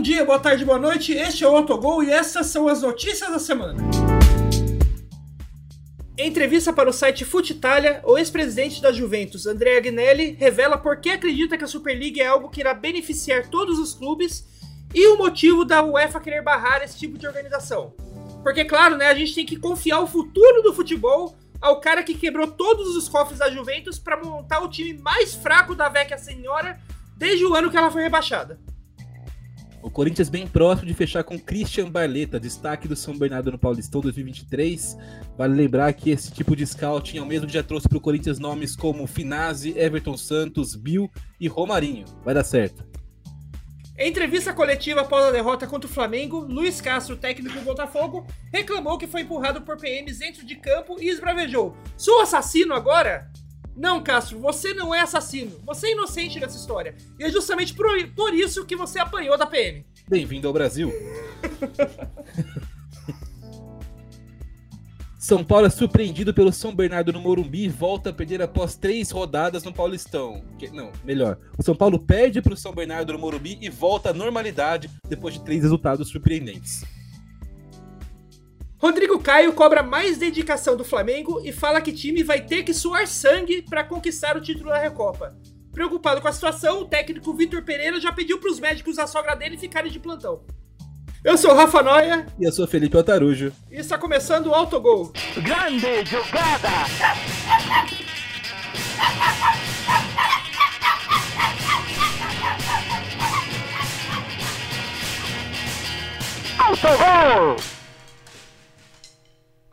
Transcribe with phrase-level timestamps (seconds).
[0.00, 1.12] Bom dia, boa tarde, boa noite.
[1.12, 3.82] Este é o Autogol e essas são as notícias da semana.
[6.16, 11.02] Em entrevista para o site Fute Italia, o ex-presidente da Juventus, Andrea Agnelli, revela por
[11.02, 14.42] que acredita que a Superliga é algo que irá beneficiar todos os clubes
[14.94, 17.92] e o motivo da UEFA querer barrar esse tipo de organização.
[18.42, 22.14] Porque, claro, né, a gente tem que confiar o futuro do futebol ao cara que
[22.14, 26.80] quebrou todos os cofres da Juventus para montar o time mais fraco da Vecchia Senhora
[27.18, 28.58] desde o ano que ela foi rebaixada.
[29.82, 34.02] O Corinthians bem próximo de fechar com Christian Barleta, destaque do São Bernardo no Paulistão
[34.02, 34.96] 2023.
[35.38, 38.00] Vale lembrar que esse tipo de scouting é o mesmo que já trouxe para o
[38.00, 42.04] Corinthians nomes como Finazzi, Everton Santos, Bill e Romarinho.
[42.22, 42.84] Vai dar certo.
[43.96, 48.98] Em entrevista coletiva após a derrota contra o Flamengo, Luiz Castro, técnico do Botafogo, reclamou
[48.98, 53.30] que foi empurrado por PMs dentro de campo e esbravejou: Sou assassino agora?
[53.76, 55.52] Não, Castro, você não é assassino.
[55.64, 56.94] Você é inocente nessa história.
[57.18, 59.84] E é justamente por, por isso que você apanhou da PM.
[60.08, 60.92] Bem-vindo ao Brasil.
[65.20, 69.10] São Paulo é surpreendido pelo São Bernardo no Morumbi e volta a perder após três
[69.10, 70.42] rodadas no Paulistão.
[70.72, 71.38] Não, melhor.
[71.58, 75.34] O São Paulo perde para o São Bernardo no Morumbi e volta à normalidade depois
[75.34, 76.84] de três resultados surpreendentes.
[78.80, 83.06] Rodrigo Caio cobra mais dedicação do Flamengo e fala que time vai ter que suar
[83.06, 85.36] sangue para conquistar o título da Recopa.
[85.70, 89.34] Preocupado com a situação, o técnico Vitor Pereira já pediu para os médicos da sogra
[89.34, 90.42] dele ficarem de plantão.
[91.22, 92.24] Eu sou o Rafa Noia.
[92.38, 93.52] E eu sou Felipe Otarujo.
[93.70, 95.12] E está começando o Autogol.
[95.36, 96.70] Grande jogada!
[106.58, 107.79] Autogol!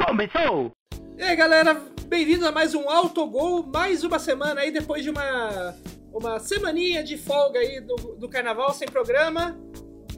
[0.08, 0.72] Começou!
[1.17, 1.73] E aí, galera,
[2.05, 5.75] bem-vindos a mais um Autogol, mais uma semana aí depois de uma
[6.13, 9.59] uma semaninha de folga aí do, do carnaval sem programa.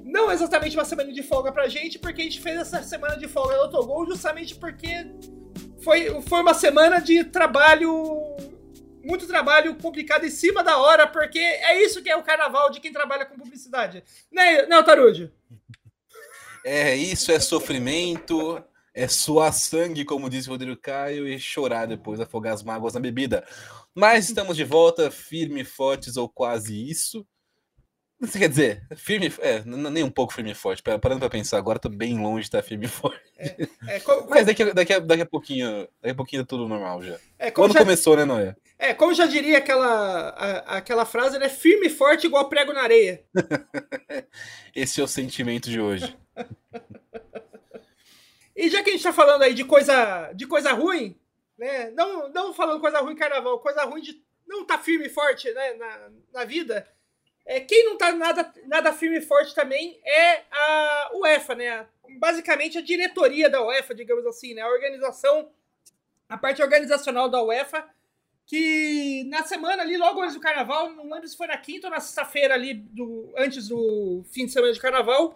[0.04, 3.28] Não exatamente uma semana de folga pra gente, porque a gente fez essa semana de
[3.28, 5.08] folga do Autogol justamente porque
[5.84, 7.92] foi, foi uma semana de trabalho.
[9.04, 12.80] Muito trabalho complicado em cima da hora, porque é isso que é o carnaval de
[12.80, 14.04] quem trabalha com publicidade.
[14.32, 15.34] Né, né Tarude?
[16.64, 18.64] É, isso é sofrimento,
[19.00, 23.00] é suar sangue, como disse o Rodrigo Caio, e chorar depois, afogar as mágoas na
[23.00, 23.48] bebida.
[23.96, 27.26] Mas estamos de volta, firme e fortes, ou quase isso.
[28.34, 30.84] Quer dizer, firme, é, nem um pouco firme e forte.
[30.84, 33.22] Parando para pensar, agora tô bem longe de estar firme e forte.
[33.38, 33.56] É,
[33.88, 37.18] é, Mas daqui, daqui, a, daqui a pouquinho, daqui a pouquinho é tudo normal já.
[37.40, 38.54] É, Quando já, começou, né, Noé?
[38.78, 41.48] É, como já diria aquela, a, aquela frase, né?
[41.48, 43.24] Firme e forte igual prego na areia.
[44.76, 46.14] Esse é o sentimento de hoje.
[48.66, 51.18] e já que a gente tá falando aí de coisa, de coisa ruim,
[51.58, 51.92] né?
[51.92, 55.74] Não, não falando coisa ruim carnaval, coisa ruim de não tá firme e forte né,
[55.74, 56.88] na, na vida
[57.50, 61.88] é, quem não está nada, nada firme e forte também é a UEFA, né?
[62.20, 64.62] Basicamente a diretoria da UEFA, digamos assim, né?
[64.62, 65.50] A organização,
[66.30, 67.90] a parte organizacional da UEFA,
[68.46, 71.92] que na semana ali, logo antes do carnaval, não lembro se foi na quinta ou
[71.92, 75.36] na sexta-feira ali, do, antes do fim de semana de carnaval,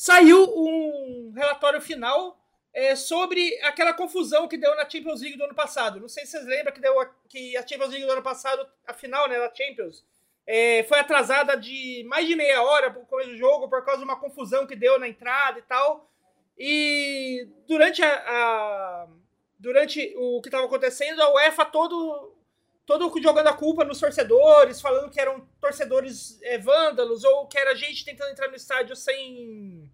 [0.00, 5.54] saiu um relatório final é, sobre aquela confusão que deu na Champions League do ano
[5.54, 6.00] passado.
[6.00, 8.66] Não sei se vocês lembram que deu a, que a Champions League do ano passado,
[8.86, 10.02] a final né, da Champions,
[10.46, 13.98] é, foi atrasada de mais de meia hora para o começo do jogo por causa
[13.98, 16.10] de uma confusão que deu na entrada e tal.
[16.58, 19.06] E durante a, a
[19.58, 22.34] durante o que estava acontecendo, a UEFA todo
[22.86, 27.74] todo jogando a culpa nos torcedores, falando que eram torcedores é, vândalos ou que era
[27.74, 29.90] gente tentando entrar no estádio sem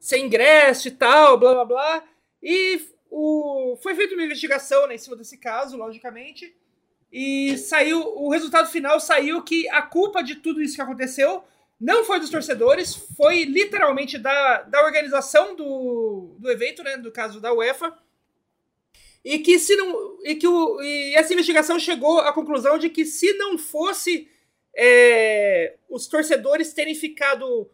[0.00, 2.04] sem ingresso e tal, blá blá blá.
[2.42, 6.54] E o, foi feita uma investigação né, em cima desse caso, logicamente.
[7.10, 11.42] E saiu, o resultado final saiu que a culpa de tudo isso que aconteceu
[11.80, 17.40] não foi dos torcedores, foi literalmente da, da organização do, do evento, né, no caso
[17.40, 17.96] da UEFA.
[19.26, 23.04] E que se não e que o, e essa investigação chegou à conclusão de que
[23.04, 24.30] se não fosse
[24.72, 27.68] é, os torcedores terem ficado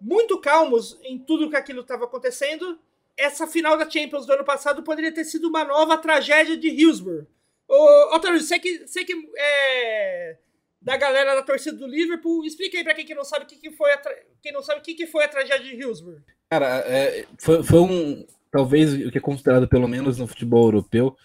[0.00, 2.76] muito calmos em tudo que aquilo estava acontecendo,
[3.16, 7.24] essa final da Champions do ano passado poderia ter sido uma nova tragédia de Hillsborough.
[7.68, 10.38] Ô, Otávio, você que, você que é
[10.82, 13.56] da galera da torcida do Liverpool, explica aí pra quem que não sabe o que,
[13.56, 14.02] que foi a
[14.42, 16.20] quem não sabe o que, que foi a tragédia de Hillsborough.
[16.50, 21.16] Cara, é, foi, foi um talvez o que é considerado pelo menos no futebol europeu,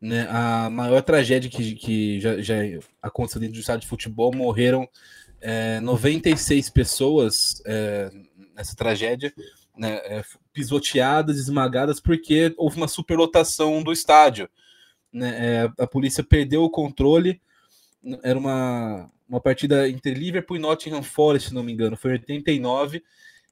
[0.00, 2.56] né, a maior tragédia que, que já, já
[3.02, 4.88] aconteceu dentro do estado de futebol, morreram
[5.40, 8.10] é, 96 pessoas é,
[8.54, 9.32] nessa tragédia,
[9.76, 10.22] né, é,
[10.52, 14.48] pisoteadas, esmagadas, porque houve uma superlotação do estádio
[15.12, 17.40] né, é, a polícia perdeu o controle
[18.22, 22.14] era uma, uma partida entre Liverpool e Nottingham Forest, se não me engano, foi em
[22.14, 23.02] 89,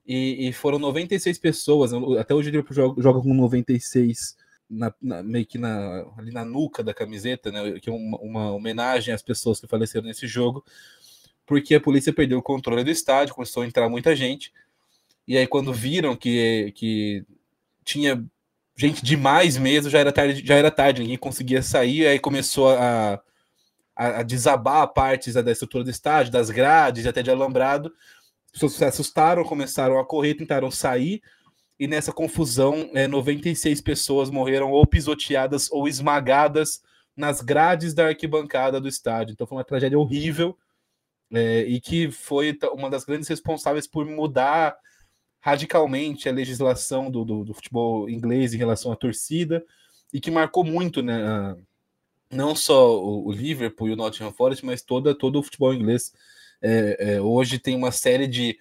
[0.08, 4.38] e, e foram 96 pessoas, até hoje Liverpool joga, joga com 96
[4.69, 8.52] na, na, meio que na, ali na nuca da camiseta, né, que é uma, uma
[8.52, 10.64] homenagem às pessoas que faleceram nesse jogo,
[11.44, 14.50] porque a polícia perdeu o controle do estádio, começou a entrar muita gente,
[15.26, 17.22] e aí quando viram que, que
[17.84, 18.25] tinha
[18.75, 23.20] gente demais mesmo, já era tarde, já era tarde, ninguém conseguia sair, aí começou a,
[23.94, 27.93] a, a desabar partes da estrutura do estádio, das grades, até de alambrado.
[28.48, 31.22] As pessoas se assustaram, começaram a correr, tentaram sair,
[31.78, 36.82] e nessa confusão, é, 96 pessoas morreram ou pisoteadas ou esmagadas
[37.16, 39.32] nas grades da arquibancada do estádio.
[39.32, 40.56] Então foi uma tragédia horrível
[41.32, 44.76] é, e que foi uma das grandes responsáveis por mudar
[45.40, 49.64] radicalmente a legislação do, do, do, futebol inglês em relação à torcida
[50.12, 51.56] e que marcou muito, né?
[52.30, 56.12] Não só o, o Liverpool e o Nottingham Forest, mas toda, todo o futebol inglês.
[56.60, 58.58] É, é, hoje tem uma série de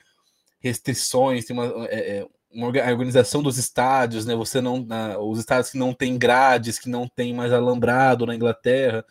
[0.59, 4.35] restrições, tem uma, é, é uma organização dos estádios, né?
[4.35, 8.35] Você não, na, os estádios que não tem grades, que não tem mais alambrado na
[8.35, 9.05] Inglaterra,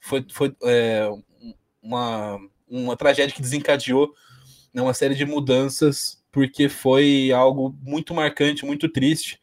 [0.00, 1.08] foi, foi é,
[1.82, 2.38] uma,
[2.68, 4.12] uma tragédia que desencadeou
[4.72, 9.40] né, uma série de mudanças porque foi algo muito marcante, muito triste,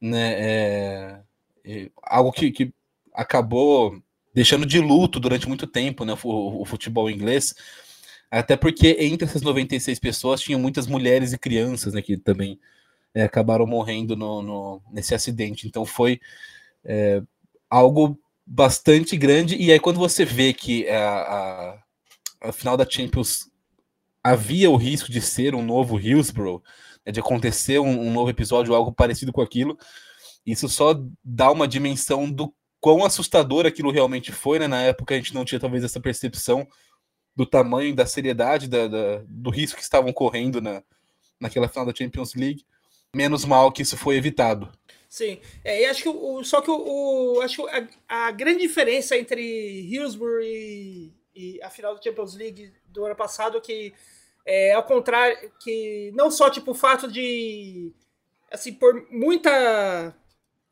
[0.00, 0.34] né?
[0.38, 1.20] É,
[2.02, 2.72] algo que, que,
[3.12, 4.00] acabou
[4.32, 6.16] deixando de luto durante muito tempo, né?
[6.22, 7.54] O, futebol inglês,
[8.30, 12.00] até porque entre essas 96 pessoas tinham muitas mulheres e crianças, né?
[12.00, 12.60] Que também
[13.14, 15.66] é, acabaram morrendo no, no, nesse acidente.
[15.66, 16.20] Então foi
[16.84, 17.22] é,
[17.68, 19.56] algo bastante grande.
[19.56, 23.50] E aí quando você vê que a, a, a final da Champions
[24.22, 26.62] havia o risco de ser um novo Hillsborough,
[27.04, 29.76] né, de acontecer um, um, novo episódio, algo parecido com aquilo.
[30.46, 30.94] Isso só
[31.24, 34.68] dá uma dimensão do quão assustador aquilo realmente foi, né?
[34.68, 36.66] Na época a gente não tinha talvez essa percepção
[37.34, 40.82] do tamanho, da seriedade, da, da, do risco que estavam correndo na,
[41.40, 42.64] naquela final da Champions League.
[43.14, 44.70] Menos mal que isso foi evitado.
[45.10, 47.70] Sim, é, e acho que o, só que o, o acho que
[48.08, 53.16] a, a, grande diferença entre Hillsborough e, e a final da Champions League do ano
[53.16, 53.92] passado que
[54.46, 57.92] é ao contrário que não só tipo o fato de
[58.52, 60.14] assim por muita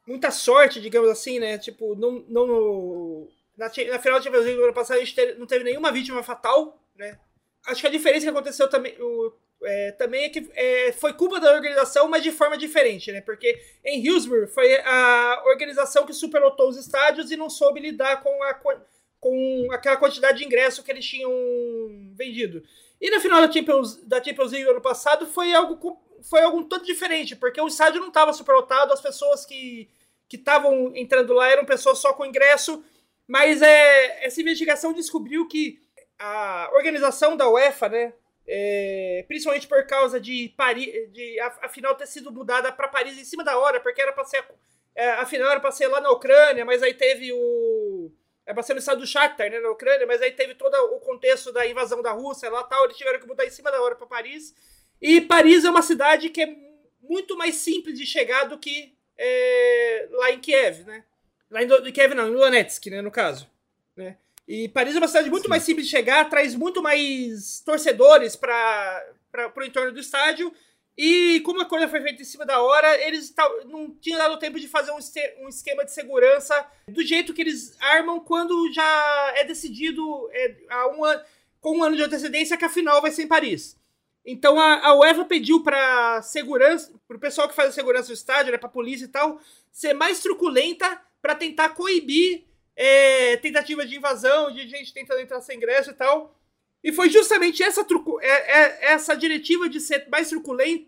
[0.07, 3.29] muita sorte digamos assim né tipo não não
[3.59, 6.23] na, na final da Champions League do ano passado a gente não teve nenhuma vítima
[6.23, 7.19] fatal né
[7.67, 9.33] acho que a diferença que aconteceu também o,
[9.63, 13.21] é, também é que é, foi culpa da organização, mas de forma diferente, né?
[13.21, 18.43] Porque em Hillsborough foi a organização que superlotou os estádios e não soube lidar com
[18.45, 18.55] a,
[19.21, 21.33] com aquela quantidade de ingresso que eles tinham
[22.15, 22.63] vendido.
[23.01, 26.85] E na final da Champions, da Champions League ano passado foi algo, foi algo todo
[26.85, 29.89] diferente, porque o estádio não estava superlotado, as pessoas que
[30.33, 32.85] estavam entrando lá eram pessoas só com ingresso,
[33.29, 35.79] mas é, essa investigação descobriu que
[36.19, 38.15] a organização da UEFA, né,
[38.47, 43.19] é, principalmente por causa de Paris, de a, a final ter sido mudada para Paris
[43.19, 44.43] em cima da hora, porque era para ser
[44.95, 48.11] é, a final era para ser lá na Ucrânia, mas aí teve o
[48.47, 51.01] é pra ser no estado do Shakhtar, né, na Ucrânia, mas aí teve todo o
[51.01, 53.95] contexto da invasão da Rússia lá tal, eles tiveram que mudar em cima da hora
[53.95, 54.55] para Paris.
[55.03, 56.57] E Paris é uma cidade que é
[57.03, 61.05] muito mais simples de chegar do que é, lá em Kiev, né?
[61.51, 63.49] Lá em Kiev não, em Donetsk, né, no caso.
[63.97, 64.17] Né?
[64.47, 65.51] E Paris é uma cidade muito Sim.
[65.51, 69.05] mais simples de chegar, traz muito mais torcedores para
[69.57, 70.53] o entorno do estádio
[71.01, 73.33] e como a coisa foi feita em cima da hora, eles
[73.67, 78.19] não tinham dado tempo de fazer um esquema de segurança do jeito que eles armam
[78.19, 81.23] quando já é decidido é, há um ano,
[81.61, 83.79] com um ano de antecedência que a final vai ser em Paris.
[84.27, 88.15] Então a, a UEFA pediu para segurança, para o pessoal que faz a segurança do
[88.15, 92.45] estádio, né, para a polícia e tal, ser mais truculenta para tentar coibir
[92.77, 96.39] é, tentativas de invasão, de gente tentando entrar sem ingresso e tal.
[96.83, 100.87] E foi justamente essa, trucu é, é, essa diretiva de ser mais truculenta,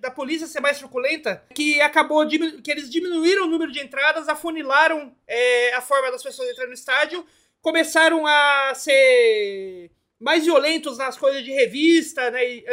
[0.00, 5.14] da polícia ser mais truculenta, que acabou que eles diminuíram o número de entradas, afunilaram
[5.26, 7.24] é, a forma das pessoas entrando no estádio,
[7.60, 12.64] começaram a ser mais violentos nas coisas de revista né, e,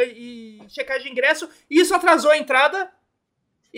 [0.64, 2.90] e checagem de ingresso, e isso atrasou a entrada.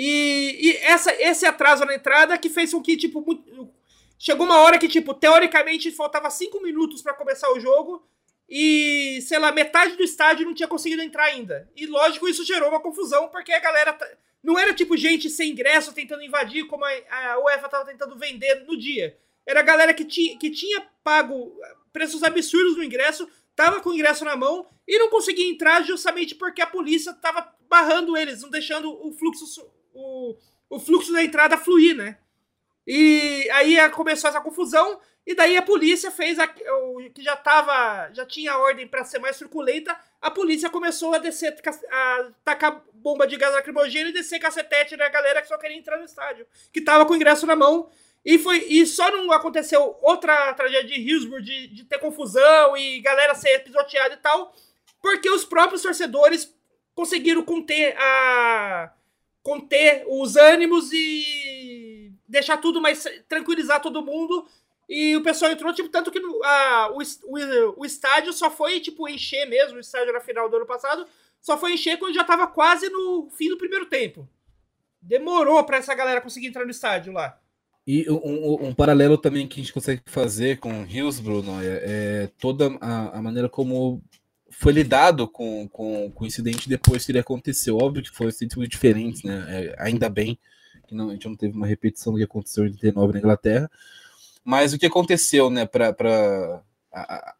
[0.00, 3.68] E, e, essa, esse atraso na entrada que fez com que, tipo, muito,
[4.16, 8.08] chegou uma hora que, tipo, teoricamente faltava cinco minutos para começar o jogo
[8.48, 11.68] e, sei lá, metade do estádio não tinha conseguido entrar ainda.
[11.74, 13.98] E lógico, isso gerou uma confusão, porque a galera.
[14.40, 18.64] Não era tipo gente sem ingresso tentando invadir, como a, a UEFA tava tentando vender
[18.68, 19.18] no dia.
[19.44, 21.52] Era a galera que, ti, que tinha pago
[21.92, 26.36] preços absurdos no ingresso, tava com o ingresso na mão e não conseguia entrar justamente
[26.36, 29.44] porque a polícia tava barrando eles, não deixando o fluxo,
[29.94, 30.36] o,
[30.70, 32.18] o fluxo da entrada fluir, né?
[32.86, 38.10] E aí começou essa confusão E daí a polícia fez a, o que já tava,
[38.14, 39.94] já tinha ordem para ser mais truculenta.
[40.22, 41.54] A polícia começou a descer,
[41.90, 45.98] a tacar bomba de gás lacrimogêneo e descer cacetete na galera que só queria entrar
[45.98, 47.90] no estádio, que tava com o ingresso na mão.
[48.24, 52.98] E, foi, e só não aconteceu outra tragédia de Hillsborough de, de ter confusão e
[53.00, 54.54] galera ser pisoteada e tal,
[55.02, 56.52] porque os próprios torcedores
[56.94, 58.92] conseguiram conter a
[59.42, 64.46] conter os ânimos e deixar tudo mais tranquilizar todo mundo.
[64.88, 69.08] E o pessoal entrou tipo tanto que a, o, o, o estádio só foi tipo
[69.08, 71.06] encher mesmo o estádio na final do ano passado
[71.40, 74.28] só foi encher quando já tava quase no fim do primeiro tempo.
[75.00, 77.38] Demorou para essa galera conseguir entrar no estádio lá.
[77.86, 82.76] E um, um, paralelo também que a gente consegue fazer com Hillsborough Noia, é toda
[82.82, 84.02] a, a maneira como
[84.58, 87.78] foi lidado com, com, com, o incidente depois que ele aconteceu.
[87.78, 89.46] Óbvio que foi muito diferente, né?
[89.48, 90.36] É, ainda bem
[90.84, 93.70] que não, a gente não teve uma repetição do que aconteceu em 89 na Inglaterra.
[94.44, 95.64] Mas o que aconteceu, né?
[95.64, 96.60] Para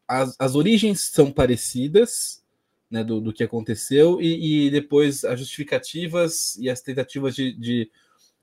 [0.07, 2.41] as, as origens são parecidas,
[2.89, 3.03] né?
[3.03, 7.91] Do, do que aconteceu e, e depois as justificativas e as tentativas de, de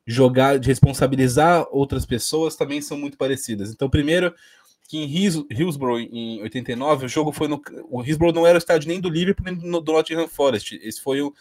[0.06, 3.72] jogar, de responsabilizar outras pessoas também são muito parecidas.
[3.72, 4.36] Então, primeiro,
[4.88, 7.62] que em Hillsborough, em 89, o jogo foi no.
[7.90, 10.80] O Hillsborough não era o estádio nem do Liverpool nem do Nottingham Forest.
[10.82, 11.34] Esse foi o,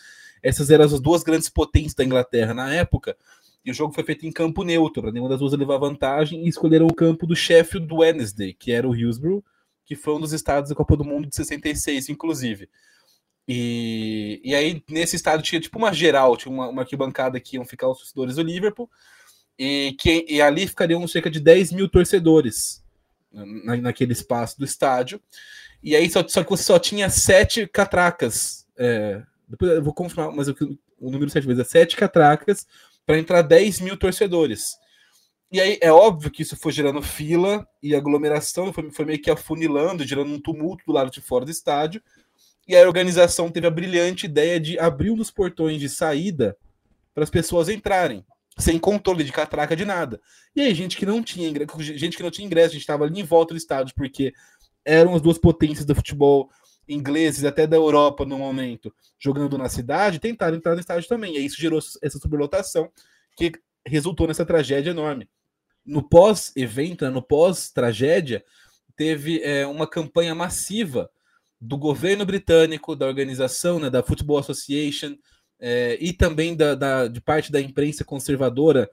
[0.43, 3.17] essas eram as duas grandes potências da Inglaterra na época.
[3.65, 6.87] E o jogo foi feito em campo neutro, nenhuma das duas levar vantagem, e escolheram
[6.87, 9.43] o campo do Sheffield Wednesday, que era o Hillsborough,
[9.87, 12.69] que foi um dos estados da Copa do Mundo de 66, inclusive.
[13.49, 17.65] E, e aí, nesse estado, tinha tipo uma geral, tinha uma, uma arquibancada que iam
[17.65, 18.91] ficar os torcedores do Liverpool,
[19.59, 22.84] e, que, e ali ficariam cerca de 10 mil torcedores
[23.35, 25.21] na, naquele espaço do estádio.
[25.83, 28.67] E aí, só, só que você só tinha sete catracas.
[28.77, 30.57] É, depois eu vou confirmar, mas o,
[30.99, 32.67] o número sete vezes é sete catracas
[33.05, 34.79] para entrar 10 mil torcedores.
[35.53, 39.31] E aí é óbvio que isso foi gerando fila e aglomeração, foi, foi meio que
[39.31, 42.03] afunilando, gerando um tumulto do lado de fora do estádio.
[42.67, 46.57] E a organização teve a brilhante ideia de abrir um dos portões de saída
[47.15, 48.25] para as pessoas entrarem,
[48.59, 50.21] sem controle de catraca de nada.
[50.55, 53.05] E aí, gente que não tinha ingresso, gente que não tinha ingresso, a gente estava
[53.05, 54.33] ali em volta do estádio, porque
[54.85, 56.51] eram as duas potências do futebol
[56.89, 61.35] ingleses, até da Europa no momento, jogando na cidade, tentaram entrar no estádio também.
[61.35, 62.91] E aí isso gerou essa superlotação
[63.37, 63.53] que
[63.87, 65.29] resultou nessa tragédia enorme.
[65.85, 68.45] No pós-evento, né, no pós-tragédia,
[68.97, 71.11] teve é, uma campanha massiva
[71.61, 75.17] do governo britânico, da organização, né, da Football Association,
[75.67, 78.87] é, e também da, da, de parte da imprensa conservadora,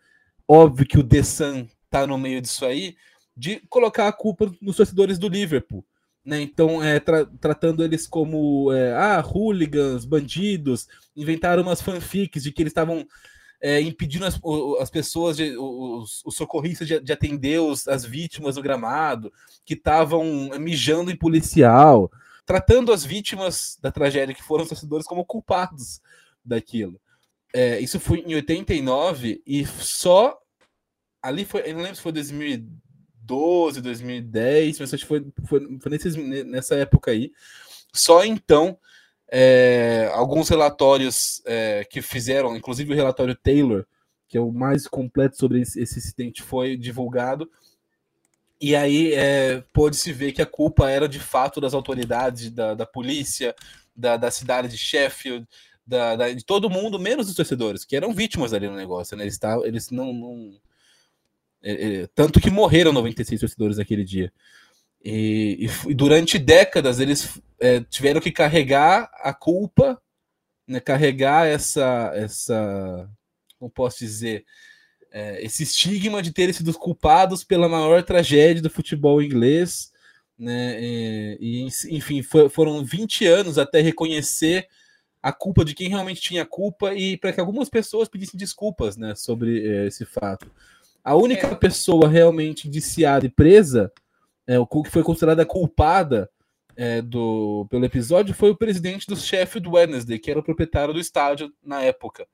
[0.47, 2.95] óbvio que o The Sun está no meio disso aí,
[3.35, 5.83] de colocar a culpa nos torcedores do Liverpool.
[6.23, 6.39] Né?
[6.39, 12.61] Então, é, tra tratando eles como é, ah, hooligans, bandidos, inventaram umas fanfics de que
[12.61, 13.05] eles estavam
[13.59, 14.39] é, impedindo as,
[14.79, 19.29] as pessoas, de, os, os socorristas de, de atender os, as vítimas do gramado,
[19.65, 22.09] que estavam mijando em policial
[22.45, 26.01] tratando as vítimas da tragédia, que foram os torcedores, como culpados
[26.43, 26.99] daquilo.
[27.53, 30.37] É, isso foi em 89 e só
[31.21, 35.91] ali foi, eu não lembro se foi 2012, 2010, mas acho que foi, foi, foi
[35.91, 37.31] nesses, nessa época aí.
[37.93, 38.77] Só então,
[39.29, 43.85] é, alguns relatórios é, que fizeram, inclusive o relatório Taylor,
[44.27, 47.49] que é o mais completo sobre esse, esse incidente, foi divulgado
[48.61, 52.85] e aí é, pôde-se ver que a culpa era de fato das autoridades, da, da
[52.85, 53.55] polícia,
[53.95, 55.47] da, da cidade de Sheffield,
[55.91, 59.15] da, da, de todo mundo, menos dos torcedores, que eram vítimas ali no negócio.
[59.15, 59.23] Né?
[59.23, 60.13] Eles, tavam, eles não.
[60.13, 60.59] não
[61.61, 64.33] é, é, tanto que morreram 96 torcedores naquele dia.
[65.03, 70.01] E, e durante décadas eles é, tiveram que carregar a culpa,
[70.67, 73.09] né, carregar essa, essa.
[73.59, 74.45] Como posso dizer?
[75.11, 79.91] é, esse estigma de terem sido culpados pela maior tragédia do futebol inglês,
[80.39, 80.77] né?
[80.81, 84.67] E, enfim, foi, foram 20 anos até reconhecer
[85.21, 89.13] a culpa de quem realmente tinha culpa e para que algumas pessoas pedissem desculpas, né,
[89.15, 90.51] sobre é, esse fato.
[91.03, 91.55] A única é.
[91.55, 93.91] pessoa realmente indiciada e presa,
[94.47, 96.29] é, o que foi considerada culpada
[96.75, 100.99] é, do, pelo episódio, foi o presidente do Sheffield Wednesday, que era o proprietário do
[100.99, 102.27] estádio na época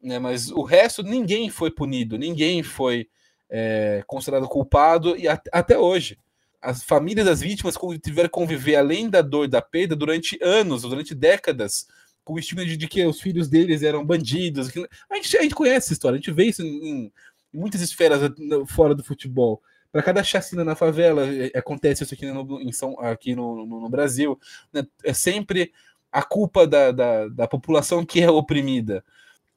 [0.00, 0.18] né?
[0.18, 3.08] Mas o resto ninguém foi punido, ninguém foi
[3.48, 6.18] é, considerado culpado e at até hoje
[6.62, 11.14] as famílias das vítimas tiveram que conviver além da dor da perda durante anos, durante
[11.14, 11.86] décadas,
[12.24, 14.68] com o estigma de, de, que os filhos deles eram bandidos.
[15.10, 17.12] A gente, a gente conhece essa história, a gente vê isso em, em
[17.52, 18.20] muitas esferas
[18.68, 19.62] fora do futebol.
[19.92, 23.80] Para cada chacina na favela, é, acontece isso aqui no, em São, aqui no, no,
[23.80, 24.38] no Brasil.
[24.72, 24.86] Né?
[25.04, 25.72] É sempre
[26.12, 29.04] a culpa da, da, da população que é oprimida.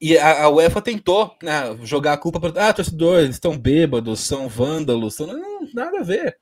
[0.00, 2.68] E a, a UEFA tentou né, jogar a culpa para.
[2.68, 5.26] Ah, torcedores, eles estão bêbados, são vândalos, são...
[5.28, 6.36] Não, nada a ver.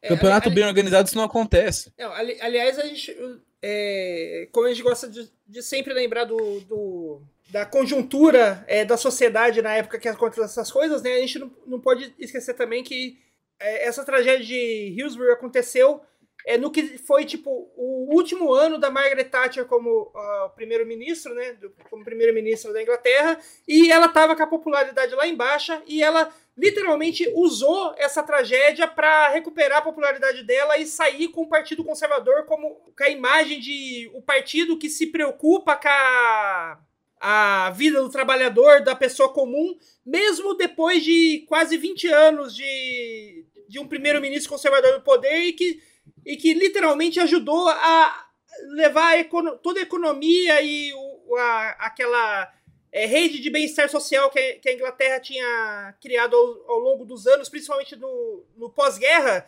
[0.00, 1.92] É, Campeonato ali- bem organizado, isso não acontece.
[1.98, 3.14] Não, ali- aliás, a gente,
[3.62, 7.20] é, como a gente gosta de, de sempre lembrar do, do-
[7.50, 11.14] da conjuntura é, da sociedade na época que acontecem essas coisas, né?
[11.14, 13.18] A gente não, não pode esquecer também que
[13.60, 16.00] é, essa tragédia de Hillsborough aconteceu
[16.46, 21.54] é, no que foi tipo o último ano da Margaret Thatcher como ah, primeiro-ministro, né?
[21.54, 23.36] do- como primeiro-ministro da Inglaterra,
[23.66, 29.28] e ela estava com a popularidade lá embaixo e ela literalmente usou essa tragédia para
[29.30, 34.10] recuperar a popularidade dela e sair com o Partido Conservador como com a imagem de
[34.14, 36.78] o partido que se preocupa com a,
[37.20, 43.78] a vida do trabalhador, da pessoa comum, mesmo depois de quase 20 anos de, de
[43.80, 45.82] um primeiro-ministro conservador no poder e que,
[46.24, 48.26] e que literalmente ajudou a
[48.74, 49.24] levar a
[49.62, 52.52] toda a economia e o- a- aquela
[52.92, 57.04] é, rede de bem-estar social que, a- que a Inglaterra tinha criado ao, ao longo
[57.04, 59.46] dos anos, principalmente no, no pós-guerra,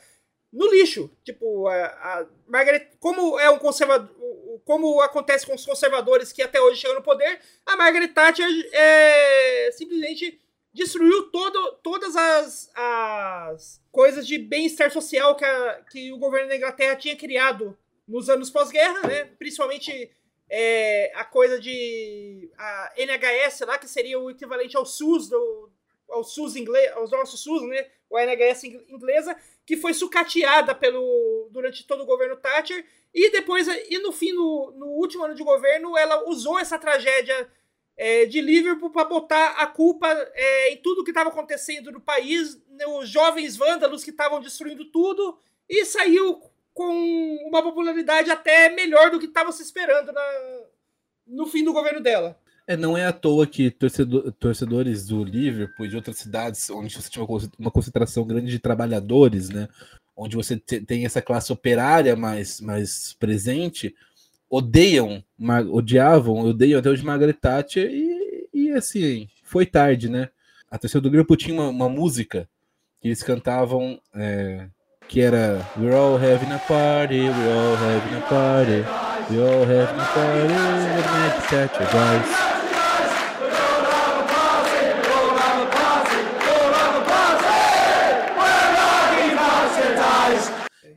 [0.52, 1.10] no lixo.
[1.24, 4.10] Tipo, a, a Margaret, como é um conservador,
[4.66, 9.70] como acontece com os conservadores que até hoje chegam no poder, a Margaret Thatcher é,
[9.72, 10.38] simplesmente
[10.78, 16.56] destruiu todo, todas as, as coisas de bem-estar social que, a- que o governo da
[16.56, 19.24] Inglaterra tinha criado nos anos pós-guerra, né?
[19.38, 20.10] Principalmente
[20.48, 25.70] é, a coisa de a NHS lá, que seria o equivalente ao SUS do
[26.10, 27.86] ao SUS inglês, aos nossos SUS, né?
[28.08, 32.82] O NHS ing- inglesa, que foi sucateada pelo durante todo o governo Thatcher
[33.12, 37.46] e depois e no fim no, no último ano de governo ela usou essa tragédia
[37.98, 42.56] é, de Liverpool para botar a culpa é, em tudo que estava acontecendo no país,
[43.00, 45.36] os jovens vândalos que estavam destruindo tudo
[45.68, 46.40] e saiu
[46.72, 50.60] com uma popularidade até melhor do que estava se esperando na-
[51.26, 52.38] no fim do governo dela.
[52.68, 56.94] É, não é à toa que torcedor- torcedores do Liverpool e de outras cidades onde
[56.94, 59.68] você tinha uma con- uma concentração grande de trabalhadores, né?
[60.16, 63.94] Onde você te- tem essa classe operária mais, mais presente,
[64.50, 65.22] odeiam,
[65.70, 70.28] odiavam, odeiam até hoje Margaret Thatcher e, e assim, foi tarde, né?
[70.70, 72.48] A torcida do Liverpool tinha uma, uma música
[73.00, 74.66] que eles cantavam é,
[75.08, 78.84] que era We're all having a party, we're all having a party,
[79.30, 80.54] we're all having a party,
[81.10, 82.57] Margaret Thatcher, guys.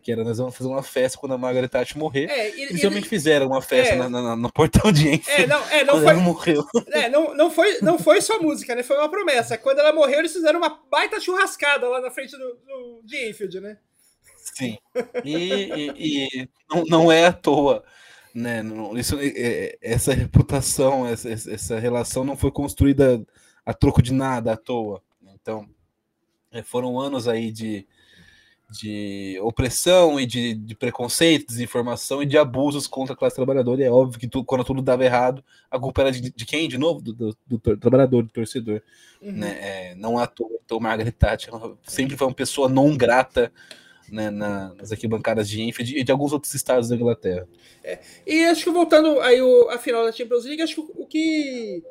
[0.02, 2.26] Que era, nós vamos fazer uma festa quando a Margaret Thatcher morrer.
[2.30, 3.98] É, e- Eles realmente fizeram uma festa É.
[3.98, 6.66] na- na- no portão de é, Enfield não, é, não quando foi, ela morreu.
[7.06, 8.82] É, não, não, foi, não foi só música, né?
[8.84, 9.58] Foi uma promessa.
[9.58, 13.60] Quando ela morreu, eles fizeram uma baita churrascada lá na frente do, do, de Enfield,
[13.62, 13.78] né?
[14.38, 14.78] Sim.
[15.24, 17.84] E, e- e não, não é à toa.
[18.34, 18.64] Né?
[18.64, 23.24] Não- isso, é- é- essa reputação, essa, essa relação não foi construída
[23.66, 25.02] a troco de nada à toa.
[25.36, 25.68] Então,
[26.52, 27.88] é, foram anos aí de,
[28.72, 33.82] de opressão e de, de preconceito, desinformação e de abusos contra a classe trabalhadora.
[33.82, 36.70] E é óbvio que tu- quando tudo dava errado, a culpa era de, de quem?
[36.70, 37.02] De novo?
[37.02, 38.82] Do, do- do tor- trabalhador, do torcedor.
[39.22, 39.34] Uhum.
[39.34, 39.58] né?
[39.62, 40.50] É, não à toa.
[40.64, 41.54] Então, Margaret Thatcher
[41.84, 43.52] sempre foi uma pessoa não grata
[44.10, 47.48] né, na- nas arquibancadas de Enfield e de alguns outros estados da Inglaterra.
[48.26, 51.06] E acho que voltando aí o, a final da Champions League, acho que o, o
[51.08, 51.84] que,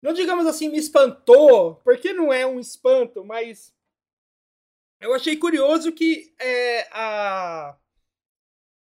[0.00, 3.72] não digamos assim, me espantou, porque não é um espanto, mas
[5.02, 7.76] eu achei curioso que é, a,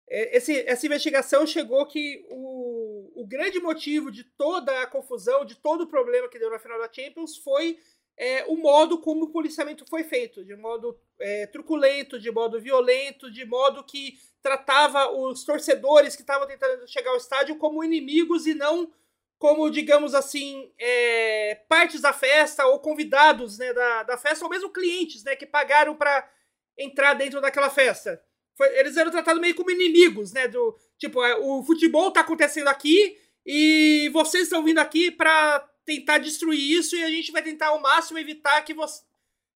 [0.08, 5.56] é, esse, essa investigação chegou que o, o grande motivo de toda a confusão, de
[5.56, 7.78] todo o problema que deu na final da Champions foi
[8.16, 13.30] é, o modo como o policiamento foi feito, de modo é, truculento, de modo violento,
[13.30, 18.54] de modo que tratava os torcedores que estavam tentando chegar ao estádio como inimigos e
[18.54, 18.90] não
[19.38, 24.70] como, digamos assim, é, partes da festa ou convidados né, da, da festa, ou mesmo
[24.70, 26.28] clientes né, que pagaram para
[26.76, 28.22] entrar dentro daquela festa.
[28.56, 30.48] Foi- eles eram tratados meio como inimigos, né?
[30.48, 36.18] Do, tipo, é, o futebol tá acontecendo aqui e vocês estão vindo aqui para tentar
[36.18, 38.84] destruir isso e a gente vai tentar ao máximo evitar que, vo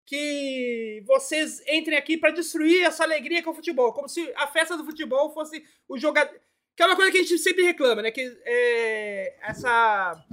[0.07, 3.93] que vocês entrem aqui para destruir essa alegria com o futebol.
[3.93, 6.39] Como se a festa do futebol fosse o jogador.
[6.81, 8.11] Que é uma coisa que a gente sempre reclama, né?
[8.11, 10.25] Que é, essa,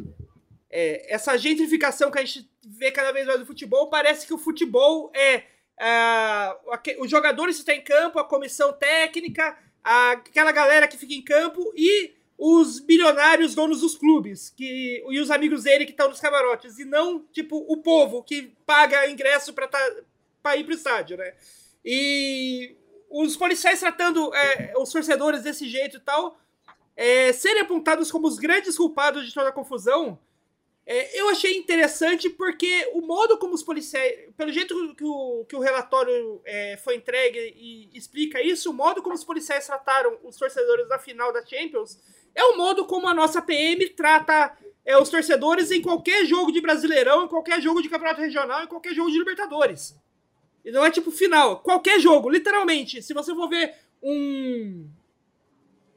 [0.71, 4.37] é, essa gentrificação que a gente vê cada vez mais no futebol, parece que o
[4.37, 5.43] futebol é
[6.71, 11.13] aque- os jogadores que estão em campo, a comissão técnica, a- aquela galera que fica
[11.13, 16.07] em campo e os bilionários donos dos clubes que, e os amigos dele que estão
[16.07, 21.17] nos camarotes, e não, tipo, o povo que paga ingresso para tá, ir pro estádio,
[21.17, 21.33] né?
[21.83, 22.73] E
[23.09, 26.39] os policiais tratando é, os torcedores desse jeito e tal,
[26.95, 30.19] é, serem apontados como os grandes culpados de toda a confusão,
[30.89, 34.29] É, eu achei interessante porque o modo como os policiais.
[34.37, 39.01] Pelo jeito que o, que o relatório é, foi entregue e explica isso, o modo
[39.01, 41.99] como os policiais trataram os torcedores da final da Champions
[42.33, 46.61] é o modo como a nossa PM trata é, os torcedores em qualquer jogo de
[46.61, 49.93] Brasileirão, em qualquer jogo de Campeonato Regional, em qualquer jogo de Libertadores.
[50.71, 51.59] Não é tipo final.
[51.59, 53.01] Qualquer jogo, literalmente.
[53.01, 54.89] Se você for ver um.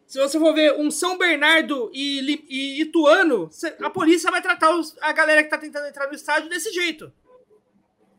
[0.07, 3.49] Se você for ver um São Bernardo e, e Ituano,
[3.81, 7.13] a polícia vai tratar os, a galera que tá tentando entrar no estádio desse jeito.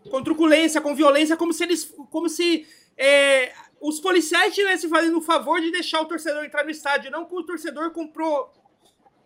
[0.09, 1.93] Com truculência, com violência, como se eles.
[2.09, 2.65] Como se
[2.97, 7.25] é, os policiais estivessem fazendo o favor de deixar o torcedor entrar no estádio, não
[7.25, 8.53] que o torcedor comprou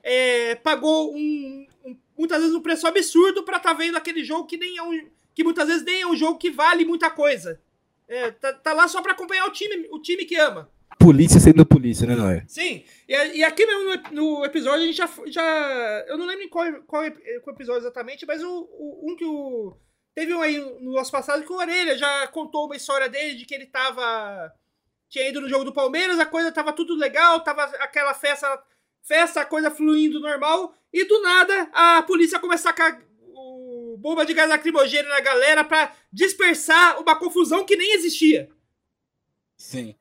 [0.06, 4.46] é, pagou um, um, muitas vezes um preço absurdo para estar tá vendo aquele jogo
[4.46, 7.62] que nem é um, que muitas vezes nem é um jogo que vale muita coisa.
[8.08, 10.72] É, tá, tá, lá só para acompanhar o time, o time que ama.
[10.98, 12.46] Polícia sendo polícia, né, Noé?
[12.48, 12.84] Sim.
[13.08, 16.06] E, e aqui mesmo no, no, episódio a gente já, já.
[16.08, 17.04] Eu não lembro qual, qual,
[17.44, 19.76] qual episódio exatamente, mas o, o, um que o.
[20.14, 23.46] Teve um aí no nosso passado que o Orelha já contou uma história dele de
[23.46, 24.54] que ele tava.
[25.10, 28.48] Tinha ido no jogo do Palmeiras, a coisa tava tudo legal, tava aquela festa
[29.06, 32.74] festa, a coisa fluindo normal, e do nada a polícia começa a
[33.98, 38.50] bomba de gás lacrimogêneo na galera para dispersar uma confusão que nem existia.
[39.58, 39.96] Sim.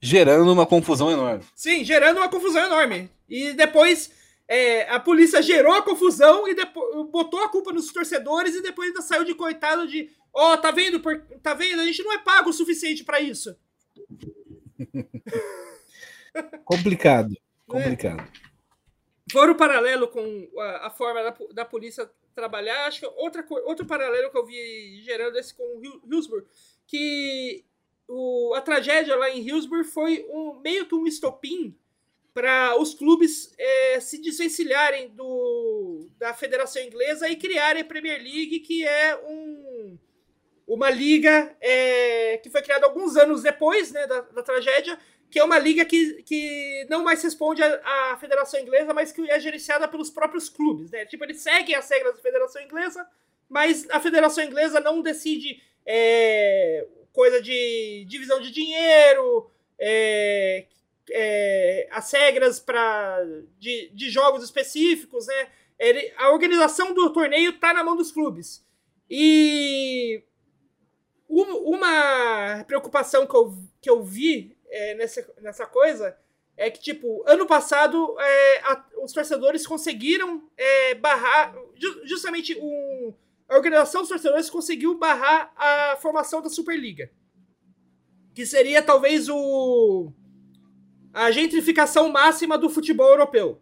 [0.00, 1.44] Gerando uma confusão enorme.
[1.54, 3.10] Sim, gerando uma confusão enorme.
[3.28, 4.10] E depois
[4.46, 8.88] é, a polícia gerou a confusão e depois botou a culpa nos torcedores e depois
[8.88, 11.00] ainda saiu de coitado de ó, oh, tá vendo?
[11.42, 11.80] Tá vendo?
[11.80, 13.56] A gente não é pago o suficiente para isso.
[16.64, 17.34] complicado,
[17.66, 18.20] complicado.
[18.20, 18.48] É
[19.30, 23.84] for o paralelo com a, a forma da, da, polícia trabalhar, acho que outra, outro
[23.84, 26.46] paralelo que eu vi gerando esse com Hillsborough,
[26.86, 27.64] que
[28.06, 31.76] o, a tragédia lá em Hillsborough foi um, meio que um estopim
[32.32, 38.60] para os clubes é, se desvencilharem do, da Federação Inglesa e criarem a Premier League,
[38.60, 39.98] que é um,
[40.64, 44.96] uma liga é, que foi criada alguns anos depois né, da, da tragédia,
[45.30, 49.38] que é uma liga que, que não mais responde à, Federação Inglesa, mas que é
[49.38, 51.04] gerenciada pelos próprios clubes, né?
[51.04, 53.06] Tipo, eles seguem as regras da Federação Inglesa,
[53.48, 60.66] mas a Federação Inglesa não decide é, coisa de divisão de dinheiro, é,
[61.10, 63.22] é, as regras para
[63.58, 65.48] de, de jogos específicos, né?
[65.78, 68.66] Ele, a organização do torneio está na mão dos clubes.
[69.08, 70.22] E
[71.28, 76.16] uma preocupação que eu, que eu vi é, nessa, nessa coisa
[76.56, 81.54] é que, tipo, ano passado é, a, os torcedores conseguiram é, barrar.
[82.04, 83.14] Justamente um,
[83.48, 87.10] a organização dos torcedores conseguiu barrar a formação da Superliga.
[88.34, 90.12] Que seria talvez o.
[91.14, 93.60] a gentrificação máxima do futebol europeu.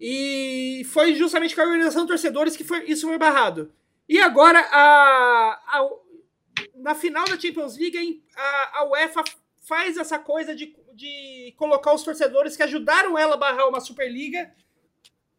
[0.00, 3.70] E foi justamente com a organização dos torcedores que foi, isso foi barrado.
[4.08, 5.90] E agora, a, a,
[6.76, 9.22] na final da Champions League, a, a UEFA
[9.60, 14.52] faz essa coisa de, de colocar os torcedores que ajudaram ela a barrar uma Superliga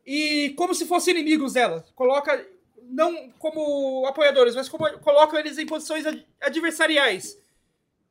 [0.05, 1.85] e como se fossem inimigos dela.
[1.95, 2.47] Coloca,
[2.83, 6.05] não como apoiadores, mas como colocam eles em posições
[6.39, 7.39] adversariais.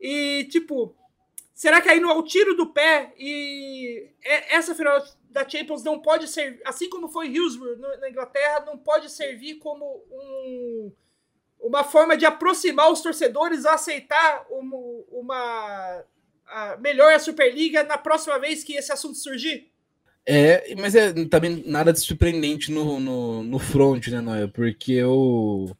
[0.01, 0.95] E, tipo,
[1.55, 6.61] será que aí no tiro do pé e essa final da Champions não pode ser,
[6.65, 10.93] assim como foi Hillsborough na Inglaterra, não pode servir como um
[11.63, 14.77] uma forma de aproximar os torcedores a aceitar uma,
[15.11, 16.05] uma
[16.47, 19.71] a melhor a Superliga na próxima vez que esse assunto surgir?
[20.27, 24.49] É, mas é também nada de surpreendente no, no, no front, né, Noia?
[24.49, 25.77] Porque eu.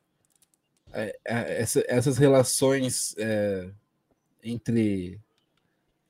[0.93, 3.69] É, é, essa, essas relações é,
[4.43, 5.21] entre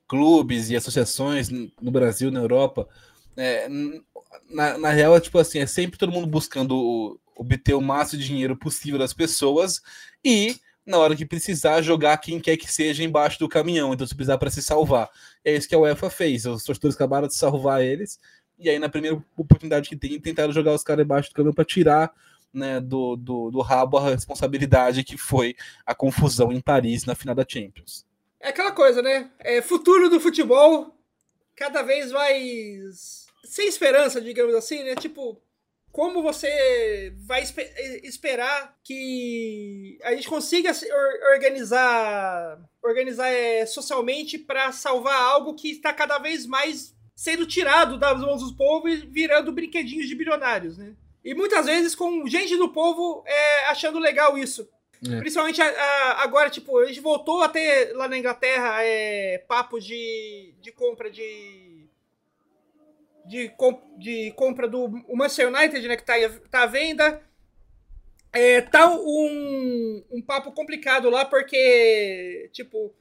[0.07, 2.87] clubes e associações no Brasil, na Europa,
[3.37, 3.69] é,
[4.49, 8.27] na, na real, é tipo assim, é sempre todo mundo buscando obter o máximo de
[8.27, 9.81] dinheiro possível das pessoas
[10.23, 13.93] e, na hora que precisar, jogar quem quer que seja embaixo do caminhão.
[13.93, 15.09] Então, se precisar para se salvar.
[15.43, 16.45] É isso que a UEFA fez.
[16.45, 18.19] Os torcedores acabaram de salvar eles.
[18.59, 21.65] E aí, na primeira oportunidade que tem, tentaram jogar os caras embaixo do caminhão para
[21.65, 22.13] tirar
[22.53, 27.33] né, do, do, do rabo a responsabilidade que foi a confusão em Paris na final
[27.33, 28.05] da Champions.
[28.39, 29.31] É aquela coisa, né?
[29.39, 30.95] É, futuro do futebol
[31.55, 34.95] cada vez mais sem esperança, digamos assim, né?
[34.95, 35.41] Tipo,
[35.91, 37.43] como você vai
[38.03, 40.71] esperar que a gente consiga
[41.33, 48.19] organizar organizar é, socialmente para salvar algo que está cada vez mais sendo tirado das
[48.19, 50.95] mãos do povo e virando brinquedinhos de bilionários, né?
[51.23, 54.67] E muitas vezes com gente do povo é, achando legal isso.
[55.07, 55.19] É.
[55.19, 59.79] Principalmente a, a, agora, tipo, a gente voltou a ter lá na Inglaterra é, papo
[59.79, 61.70] de, de compra de
[63.25, 66.13] de, com, de compra do Manchester United, né, que tá,
[66.49, 67.21] tá à venda.
[68.33, 72.93] É, tá um, um papo complicado lá, porque, tipo,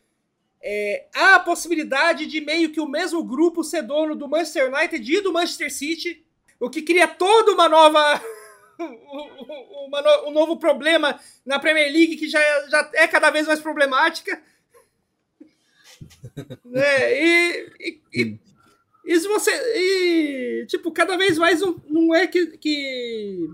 [0.63, 5.13] é, há a possibilidade de meio que o mesmo grupo ser dono do Manchester United
[5.13, 6.25] e do Manchester City,
[6.59, 8.01] o que cria toda uma nova.
[9.87, 14.43] uma, um novo problema na Premier League que já, já é cada vez mais problemática.
[16.65, 17.13] né?
[17.13, 18.41] E, e, e,
[19.11, 19.51] e, se você.
[19.51, 22.57] E, tipo, cada vez mais não, não é que.
[22.59, 23.51] que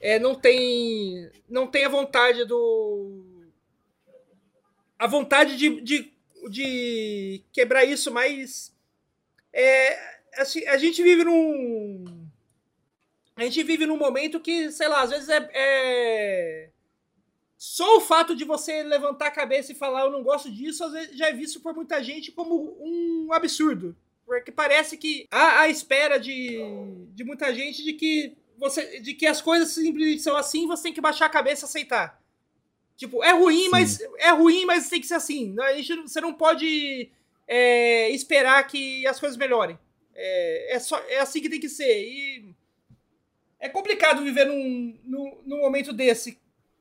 [0.00, 1.30] é, não tem.
[1.48, 3.44] Não tem a vontade do.
[4.98, 6.12] A vontade de, de,
[6.50, 8.74] de quebrar isso, mas.
[9.52, 12.28] É, assim, a gente vive num.
[13.36, 16.70] A gente vive num momento que, sei lá, às vezes é, é
[17.56, 20.92] só o fato de você levantar a cabeça e falar eu não gosto disso, às
[20.92, 23.96] vezes já é visto por muita gente como um absurdo.
[24.30, 26.56] Porque parece que há a espera de,
[27.12, 30.92] de muita gente de que você de que as coisas simplesmente são assim, você tem
[30.92, 32.22] que baixar a cabeça e aceitar.
[32.96, 33.70] Tipo, é ruim, Sim.
[33.70, 35.56] mas é ruim, mas tem que ser assim.
[35.58, 37.10] A gente, você não pode
[37.48, 39.76] é, esperar que as coisas melhorem.
[40.14, 41.92] É, é, só, é assim que tem que ser.
[42.00, 42.54] E
[43.58, 46.38] é complicado viver num, num, num momento desse.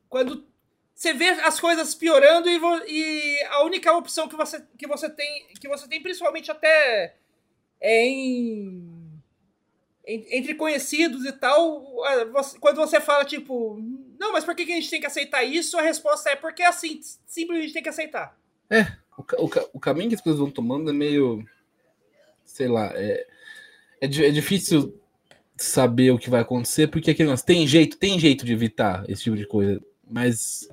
[0.07, 0.45] Quando
[0.93, 2.59] você vê as coisas piorando e,
[2.89, 7.15] e, a única opção que você, que você tem, que você tem principalmente até
[7.81, 8.99] em,
[10.05, 11.85] entre conhecidos e tal,
[12.31, 13.79] você, quando você fala tipo,
[14.19, 15.77] não, mas por que, a gente tem que aceitar isso?
[15.77, 18.37] A resposta é porque é assim, simplesmente tem que aceitar.
[18.69, 18.83] É,
[19.17, 21.45] o, o, o caminho que as coisas vão tomando é meio,
[22.43, 23.27] sei lá, é,
[24.01, 24.99] é, é difícil
[25.55, 27.13] saber o que vai acontecer, porque
[27.45, 30.69] tem jeito, tem jeito de evitar esse tipo de coisa, mas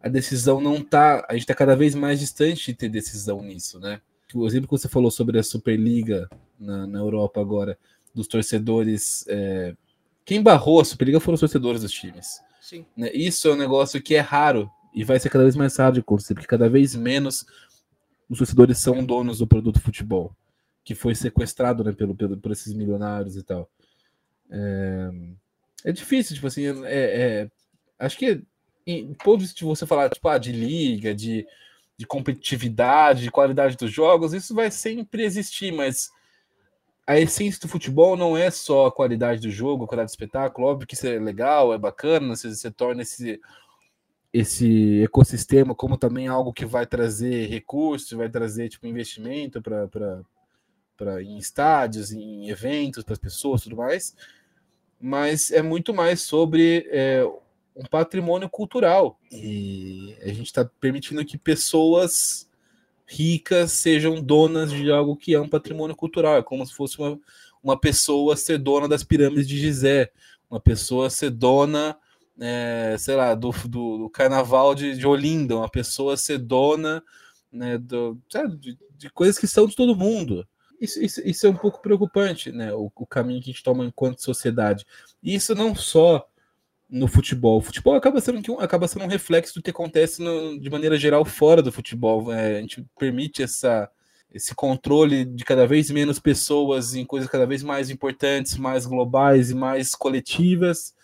[0.00, 1.24] a decisão não tá.
[1.28, 4.00] A gente está cada vez mais distante de ter decisão nisso, né?
[4.34, 7.78] O exemplo que você falou sobre a Superliga na, na Europa agora,
[8.14, 9.24] dos torcedores.
[9.28, 9.74] É...
[10.24, 12.40] Quem barrou a Superliga foram os torcedores dos times.
[12.60, 12.84] Sim.
[12.96, 13.10] Né?
[13.12, 16.00] Isso é um negócio que é raro e vai ser cada vez mais raro de
[16.00, 17.46] acontecer, porque cada vez menos
[18.28, 20.34] os torcedores são donos do produto futebol,
[20.84, 23.70] que foi sequestrado né, pelo, pelo, por esses milionários e tal.
[24.50, 25.10] É,
[25.84, 27.50] é difícil, tipo assim, é, é,
[27.98, 28.42] acho que
[28.86, 31.46] em ponto de você falar tipo, ah, de liga, de,
[31.98, 36.10] de competitividade, de qualidade dos jogos, isso vai sempre existir, mas
[37.04, 40.68] a essência do futebol não é só a qualidade do jogo, a qualidade do espetáculo,
[40.68, 43.40] óbvio que isso é legal, é bacana, você, você torna esse,
[44.32, 51.38] esse ecossistema como também algo que vai trazer recursos, vai trazer tipo investimento para em
[51.38, 54.14] estádios, em eventos para as pessoas, tudo mais.
[55.00, 57.24] Mas é muito mais sobre é,
[57.78, 59.18] um patrimônio cultural.
[59.30, 62.48] E a gente está permitindo que pessoas
[63.06, 66.36] ricas sejam donas de algo que é um patrimônio cultural.
[66.36, 67.18] É como se fosse uma,
[67.62, 70.10] uma pessoa ser dona das pirâmides de Gizé,
[70.50, 71.96] uma pessoa ser dona,
[72.40, 77.02] é, sei lá, do, do, do, carnaval de, de, Olinda, uma pessoa ser dona
[77.50, 78.18] né, do,
[78.58, 80.46] de, de, coisas que são de todo mundo.
[80.80, 82.72] Isso, isso, isso é um pouco preocupante, né?
[82.72, 84.84] O, o caminho que a gente toma enquanto sociedade.
[85.22, 86.27] Isso não só
[86.88, 87.58] no futebol.
[87.58, 91.24] O futebol acaba sendo, acaba sendo um reflexo do que acontece no, de maneira geral
[91.24, 92.32] fora do futebol.
[92.32, 93.90] É, a gente permite essa,
[94.32, 99.50] esse controle de cada vez menos pessoas em coisas cada vez mais importantes, mais globais
[99.50, 100.94] e mais coletivas.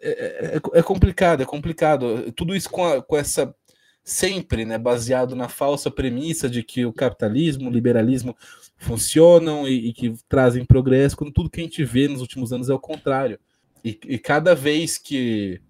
[0.00, 2.32] É, é, é complicado, é complicado.
[2.32, 3.54] Tudo isso com, a, com essa
[4.02, 8.36] sempre, né, baseado na falsa premissa de que o capitalismo, o liberalismo
[8.76, 12.68] funcionam e, e que trazem progresso, quando tudo que a gente vê nos últimos anos
[12.68, 13.38] é o contrário.
[13.84, 15.60] E, e cada vez que,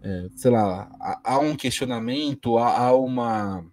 [0.00, 3.66] é, sei lá, há, há um questionamento, há, há, uma,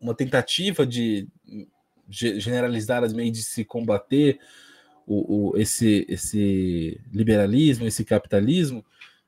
[0.00, 1.26] uma tentativa de
[2.08, 4.38] generalizar as meios de se combater
[5.06, 8.84] o, o, esse, esse liberalismo, esse capitalismo,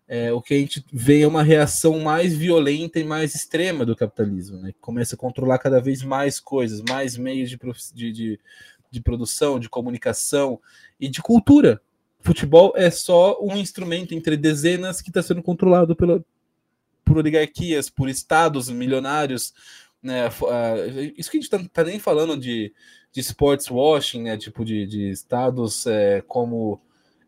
[0.06, 3.96] é, o que a gente vê é uma reação mais violenta e mais extrema do
[3.96, 4.70] capitalismo, né?
[4.70, 7.58] Que começa a controlar cada vez mais coisas, mais meios de,
[7.92, 8.40] de, de,
[8.88, 10.60] de produção, de comunicação
[11.00, 11.82] e de cultura
[12.26, 16.22] futebol é só um instrumento entre dezenas que está sendo controlado pela,
[17.04, 19.54] por oligarquias, por estados milionários.
[20.02, 20.28] Né?
[21.16, 22.72] Isso que a gente está tá nem falando de,
[23.12, 24.36] de sports washing, né?
[24.36, 26.80] tipo de, de estados é, como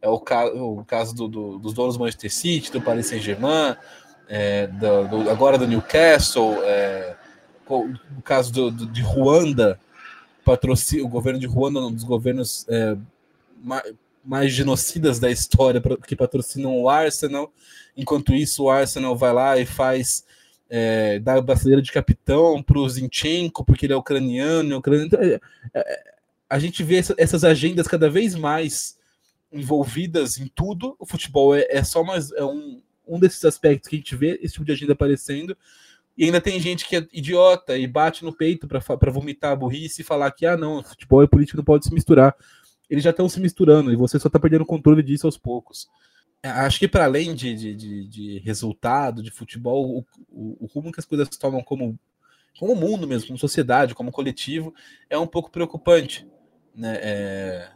[0.02, 3.76] é o, ca o caso do, do, dos donos do Manchester City, do Paris Saint-Germain,
[4.28, 7.16] é, do, agora do Newcastle, é,
[7.68, 9.78] o caso do, de Ruanda,
[10.44, 12.96] patrocínio, o governo de Ruanda, um dos governos é,
[14.28, 17.50] mais genocidas da história que patrocinam o Arsenal.
[17.96, 20.22] Enquanto isso, o Arsenal vai lá e faz
[20.68, 24.74] é, dá a brasileira de capitão para o Zinchenko, porque ele é ucraniano.
[24.74, 25.06] É ucraniano.
[25.06, 25.40] Então, é,
[25.72, 26.14] é,
[26.50, 28.98] a gente vê essa, essas agendas cada vez mais
[29.50, 30.94] envolvidas em tudo.
[30.98, 34.38] O futebol é, é só mais é um, um desses aspectos que a gente vê
[34.42, 35.56] esse tipo de agenda aparecendo.
[36.18, 40.02] E ainda tem gente que é idiota e bate no peito para vomitar a burrice
[40.02, 42.36] e falar que, ah, não, futebol e política não pode se misturar.
[42.88, 45.88] Eles já estão se misturando e você só está perdendo o controle disso aos poucos.
[46.42, 50.66] É, acho que para além de, de, de, de, resultado, de futebol, o, o, o,
[50.66, 51.98] rumo que as coisas tomam como,
[52.58, 54.72] como mundo mesmo, como sociedade, como coletivo,
[55.10, 56.26] é um pouco preocupante.
[56.74, 56.98] Né?
[57.02, 57.70] É...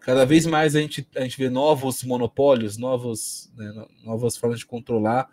[0.00, 4.66] Cada vez mais a gente, a gente vê novos monopólios, novos, né, novas formas de
[4.66, 5.30] controlar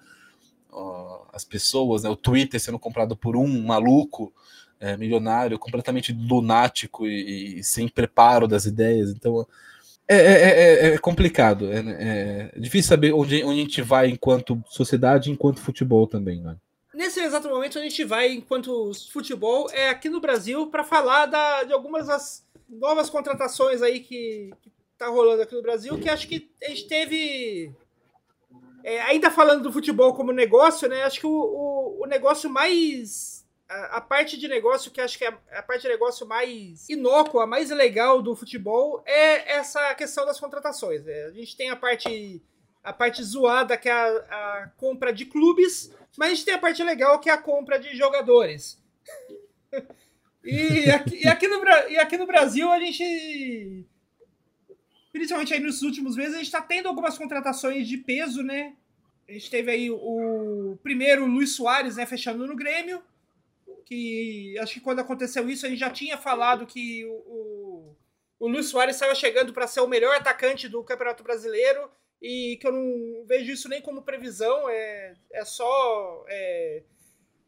[1.33, 2.09] as pessoas, né?
[2.09, 4.33] o Twitter sendo comprado por um maluco
[4.81, 9.11] é, milionário, completamente lunático e, e, sem preparo das ideias.
[9.11, 9.47] Então
[10.07, 15.31] é, é, é, é complicado, é, difícil saber onde, onde a gente vai enquanto sociedade,
[15.31, 16.41] enquanto futebol também.
[16.41, 16.57] Né?
[16.93, 21.63] Nesse exato momento a gente vai, enquanto futebol, é aqui no Brasil para falar da,
[21.63, 26.27] de algumas das novas contratações aí que, que tá rolando aqui no Brasil, que acho
[26.27, 27.71] que a gente teve
[28.83, 31.03] é, ainda falando do futebol como negócio, né?
[31.03, 33.30] Acho que o, o, o negócio mais.
[33.91, 37.47] A, parte de negócio que acho que é a, a, parte de negócio mais inócua,
[37.47, 41.05] mais legal do futebol é essa questão das contratações.
[41.05, 41.25] Né?
[41.25, 42.41] A gente tem a parte.
[42.83, 46.59] A parte zoada, que é a, a compra de clubes, mas a gente tem a
[46.59, 48.81] parte legal, que é a compra de jogadores.
[50.43, 53.85] e, aqui, e, aqui no, e aqui no Brasil a gente
[55.11, 58.73] principalmente aí nos últimos meses, a gente está tendo algumas contratações de peso, né?
[59.27, 63.01] A gente teve aí o primeiro Luiz Soares, né, fechando no Grêmio,
[63.85, 67.97] que acho que quando aconteceu isso a gente já tinha falado que o, o,
[68.39, 71.89] o Luiz Soares estava chegando para ser o melhor atacante do Campeonato Brasileiro
[72.21, 76.83] e que eu não vejo isso nem como previsão, é, é só é,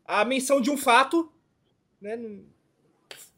[0.05, 1.31] a menção de um fato,
[2.01, 2.17] né?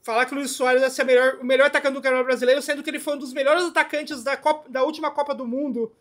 [0.01, 2.83] falar que o Luiz Soares vai ser melhor, o melhor atacante do Campeonato Brasileiro, sendo
[2.83, 5.91] que ele foi um dos melhores atacantes da, Copa, da última Copa do Mundo,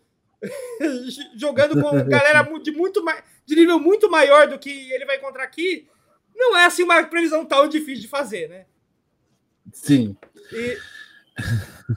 [1.35, 3.03] jogando com galera de, muito
[3.45, 5.89] de nível muito maior do que ele vai encontrar aqui,
[6.35, 8.65] não é assim uma previsão tão difícil de fazer, né?
[9.71, 10.15] Sim.
[10.51, 10.77] E,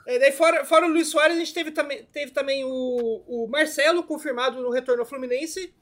[0.07, 3.47] e daí, fora, fora o Luiz Soares, a gente teve também, teve também o, o
[3.47, 5.73] Marcelo, confirmado no retorno ao Fluminense,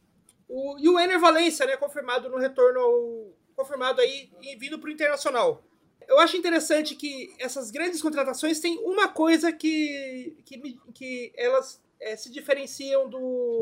[0.47, 4.93] o, e o Ener Valência, né, confirmado no retorno ao, confirmado aí, vindo para o
[4.93, 5.63] Internacional
[6.07, 12.15] eu acho interessante que essas grandes contratações têm uma coisa que, que, que elas é,
[12.15, 13.61] se diferenciam do,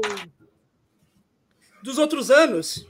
[1.81, 2.85] dos outros anos,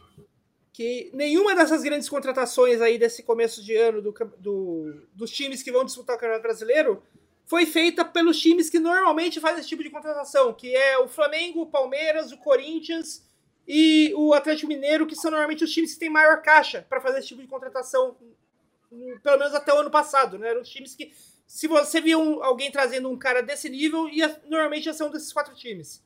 [0.75, 5.71] que nenhuma dessas grandes contratações aí desse começo de ano do, do, dos times que
[5.71, 7.01] vão disputar o Campeonato Brasileiro
[7.45, 11.61] foi feita pelos times que normalmente fazem esse tipo de contratação, que é o Flamengo,
[11.61, 13.23] o Palmeiras, o Corinthians
[13.65, 17.19] e o Atlético Mineiro, que são normalmente os times que têm maior caixa para fazer
[17.19, 18.17] esse tipo de contratação
[19.23, 20.49] pelo menos até o ano passado, né?
[20.49, 21.13] Eram os times que,
[21.47, 25.31] se você via alguém trazendo um cara desse nível, ia, normalmente ia ser um desses
[25.31, 26.03] quatro times.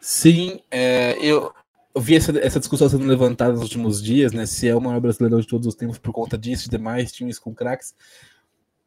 [0.00, 1.54] Sim, é, eu,
[1.94, 4.46] eu vi essa, essa discussão sendo levantada nos últimos dias, né?
[4.46, 7.38] Se é o maior brasileiro de todos os tempos por conta disso e demais times
[7.38, 7.94] com craques.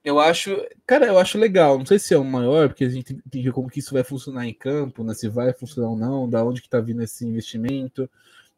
[0.04, 1.78] Eu acho, cara, eu acho legal.
[1.78, 3.94] Não sei se é o maior, porque a gente tem que ver como que isso
[3.94, 5.14] vai funcionar em campo, né?
[5.14, 8.10] Se vai funcionar ou não, da onde que tá vindo esse investimento,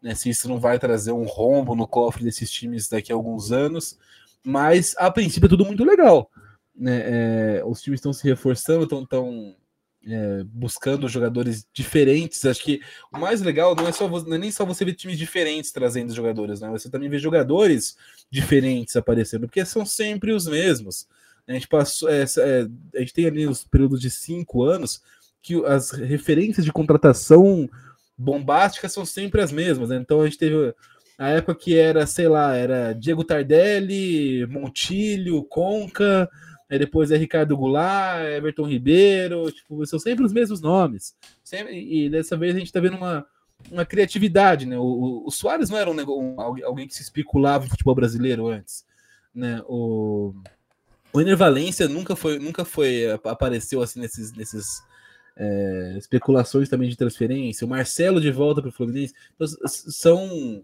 [0.01, 0.15] né?
[0.15, 3.97] Se isso não vai trazer um rombo no cofre desses times daqui a alguns anos.
[4.43, 6.29] Mas a princípio é tudo muito legal.
[6.75, 7.01] Né?
[7.05, 9.55] É, os times estão se reforçando, estão tão,
[10.07, 12.45] é, buscando jogadores diferentes.
[12.45, 15.17] Acho que o mais legal não é, só, não é nem só você ver times
[15.17, 16.69] diferentes trazendo jogadores, né?
[16.69, 17.97] Você também vê jogadores
[18.29, 21.07] diferentes aparecendo, porque são sempre os mesmos.
[21.47, 25.01] A gente passou, é, é, a gente tem ali os períodos de cinco anos
[25.41, 27.69] que as referências de contratação
[28.17, 29.89] bombásticas são sempre as mesmas.
[29.89, 29.97] Né?
[29.97, 30.73] Então a gente teve
[31.17, 36.29] a época que era, sei lá, era Diego Tardelli, Montilho, Conca,
[36.69, 41.15] aí depois é Ricardo Goulart, Everton Ribeiro, tipo, são sempre os mesmos nomes.
[41.43, 43.25] Sempre, e dessa vez a gente tá vendo uma,
[43.71, 44.77] uma criatividade, né?
[44.77, 48.85] O, o, Soares não era um, um, alguém que se especulava no futebol brasileiro antes,
[49.33, 49.61] né?
[49.67, 50.33] O,
[51.13, 54.83] o Ener Valência nunca foi, nunca foi, apareceu assim nesses, nesses
[55.37, 57.65] é, especulações também de transferência.
[57.65, 59.13] O Marcelo de volta para o Fluminense.
[59.33, 60.63] Então, são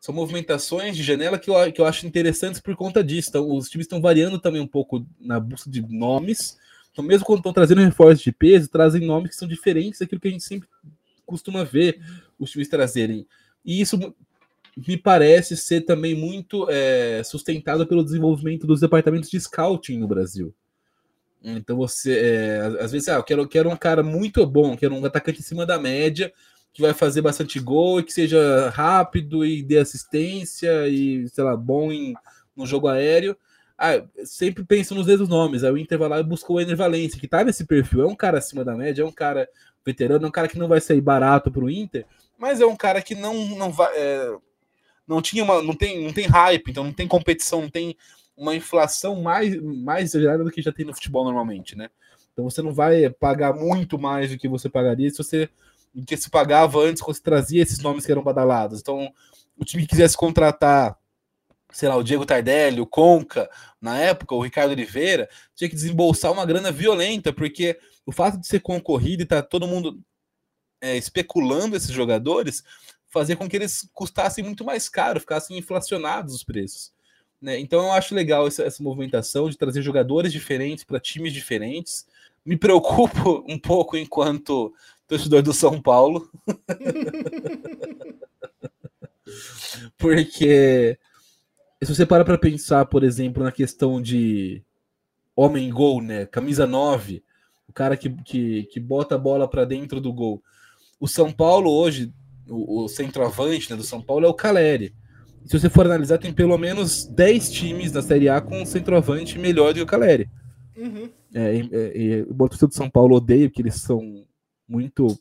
[0.00, 3.28] são movimentações de janela que eu, que eu acho interessantes por conta disso.
[3.28, 6.58] Então, os times estão variando também um pouco na busca de nomes.
[6.90, 10.28] Então, mesmo quando estão trazendo reforços de peso, trazem nomes que são diferentes daquilo que
[10.28, 10.66] a gente sempre
[11.26, 12.00] costuma ver
[12.38, 13.26] os times trazerem.
[13.62, 13.98] E isso
[14.74, 20.54] me parece ser também muito é, sustentado pelo desenvolvimento dos departamentos de scouting no Brasil.
[21.42, 24.94] Então você, é, às vezes, ah, eu quero, eu quero um cara muito bom, quero
[24.94, 26.32] um atacante em cima da média,
[26.72, 31.56] que vai fazer bastante gol e que seja rápido e dê assistência e, sei lá,
[31.56, 32.14] bom em,
[32.56, 33.36] no jogo aéreo.
[33.76, 35.64] ah, sempre penso nos mesmos nomes.
[35.64, 38.02] Aí o Inter vai lá e buscou o Ener Valencia, que tá nesse perfil.
[38.02, 39.48] É um cara acima da média, é um cara
[39.84, 42.06] veterano, é um cara que não vai sair barato pro Inter,
[42.38, 43.90] mas é um cara que não, não vai.
[43.96, 44.36] É,
[45.06, 45.62] não tinha uma.
[45.62, 47.96] Não tem, não tem hype, então não tem competição, não tem
[48.36, 51.90] uma inflação mais, mais exagerada do que já tem no futebol normalmente, né?
[52.32, 55.50] Então você não vai pagar muito mais do que você pagaria se você
[56.06, 58.80] que se pagava antes quando você trazia esses nomes que eram badalados.
[58.80, 59.12] Então,
[59.56, 60.98] o time que quisesse contratar
[61.72, 63.48] sei lá, o Diego Tardelli, o Conca,
[63.80, 68.46] na época, o Ricardo Oliveira, tinha que desembolsar uma grana violenta, porque o fato de
[68.46, 70.00] ser concorrido e tá todo mundo
[70.80, 72.64] é, especulando esses jogadores
[73.08, 76.92] fazia com que eles custassem muito mais caro, ficassem inflacionados os preços.
[77.40, 77.58] Né?
[77.58, 82.06] Então eu acho legal essa, essa movimentação de trazer jogadores diferentes para times diferentes.
[82.44, 84.72] Me preocupo um pouco enquanto
[85.10, 86.30] torcedor do São Paulo.
[89.98, 90.96] Porque
[91.82, 94.62] se você para para pensar, por exemplo, na questão de
[95.34, 96.26] homem gol, né?
[96.26, 97.24] Camisa 9,
[97.68, 100.40] o cara que, que, que bota a bola para dentro do gol.
[100.98, 102.12] O São Paulo hoje,
[102.48, 104.94] o, o centroavante né, do São Paulo é o Caleri.
[105.44, 109.38] Se você for analisar, tem pelo menos 10 times da Série A com um centroavante
[109.38, 110.28] melhor do que o Caleri.
[110.76, 111.10] Uhum.
[111.34, 114.26] É, é, é, o torcedor do São Paulo odeia, porque eles são
[114.70, 115.18] muito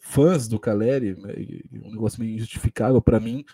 [0.00, 1.32] fãs do Caleri, né,
[1.84, 3.44] um negócio meio injustificável para mim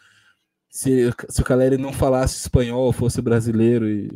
[0.71, 4.11] se, se o Caleri não falasse espanhol, fosse brasileiro, e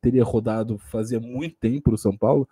[0.00, 2.48] teria rodado fazia muito tempo no São Paulo.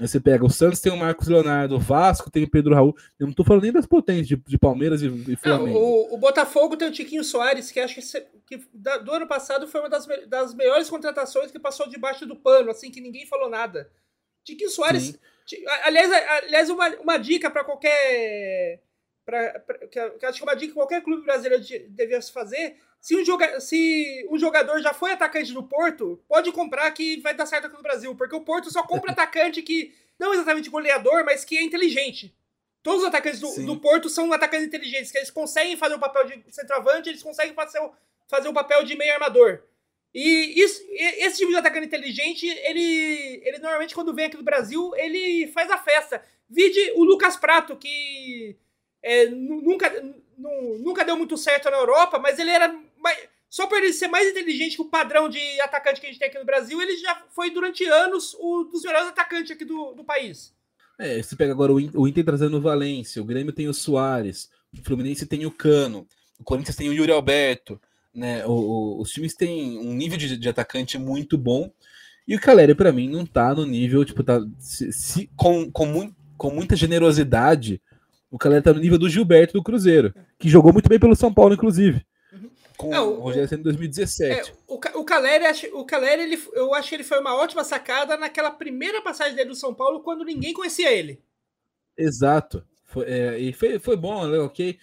[0.00, 2.96] Aí você pega o Santos tem o Marcos Leonardo, o Vasco tem o Pedro Raul.
[3.18, 5.78] Eu não tô falando nem das potências de, de Palmeiras e, e Flamengo.
[5.78, 8.00] Não, o, o, Botafogo tem o Tiquinho Soares, que acho que,
[8.46, 8.68] que
[9.04, 12.90] do ano passado foi uma das, das melhores contratações que passou debaixo do pano, assim,
[12.90, 13.90] que ninguém falou nada.
[14.44, 15.18] Tiquinho Soares.
[15.84, 18.82] Aliás, aliás uma, uma dica para qualquer.
[19.24, 23.24] Pra, pra, que acho que uma dica que qualquer clube brasileiro devia fazer se um,
[23.24, 27.66] joga se um jogador já foi atacante do Porto, pode comprar que vai dar certo
[27.66, 28.14] aqui no Brasil.
[28.16, 32.34] Porque o Porto só compra atacante que, não exatamente goleador, mas que é inteligente.
[32.82, 36.24] Todos os atacantes do, do, Porto são atacantes inteligentes, que eles conseguem fazer o papel
[36.24, 37.92] de centroavante, eles conseguem fazer o,
[38.28, 39.62] fazer o papel de meio armador.
[40.14, 44.92] E isso, esse tipo de atacante inteligente, ele, ele normalmente, quando vem aqui no Brasil,
[44.96, 46.22] ele faz a festa.
[46.48, 48.56] Vide o Lucas Prato, que
[49.02, 49.92] é, nunca,
[50.80, 53.18] nunca deu muito certo na Europa, mas ele era mais,
[53.50, 56.28] só por ele ser mais inteligente que o padrão de atacante que a gente tem
[56.28, 60.04] aqui no Brasil, ele já foi durante anos um dos melhores atacantes aqui do, do
[60.04, 60.54] país.
[60.98, 64.50] É, você pega agora o, o Inter trazendo o Valência, o Grêmio tem o Soares,
[64.72, 66.06] o Fluminense tem o Cano,
[66.38, 67.80] o Corinthians tem o Yuri Alberto,
[68.18, 68.46] né?
[68.46, 71.70] O, o, os times têm um nível de, de, atacante muito bom.
[72.26, 76.12] E o Caleri, para mim, não tá no nível, tipo, tá se, se, com, com,
[76.36, 77.80] com muita generosidade.
[78.30, 81.32] O Caleri tá no nível do Gilberto do Cruzeiro, que jogou muito bem pelo São
[81.32, 82.04] Paulo, inclusive
[82.78, 84.50] com é, o, o Rogério Senna em 2017.
[84.50, 88.16] É, o, o Caleri, o Caleri ele, eu acho que ele foi uma ótima sacada
[88.16, 91.20] naquela primeira passagem dele do São Paulo, quando ninguém conhecia ele.
[91.96, 92.64] Exato.
[92.84, 94.78] Foi, é, e foi, foi bom, né, ok.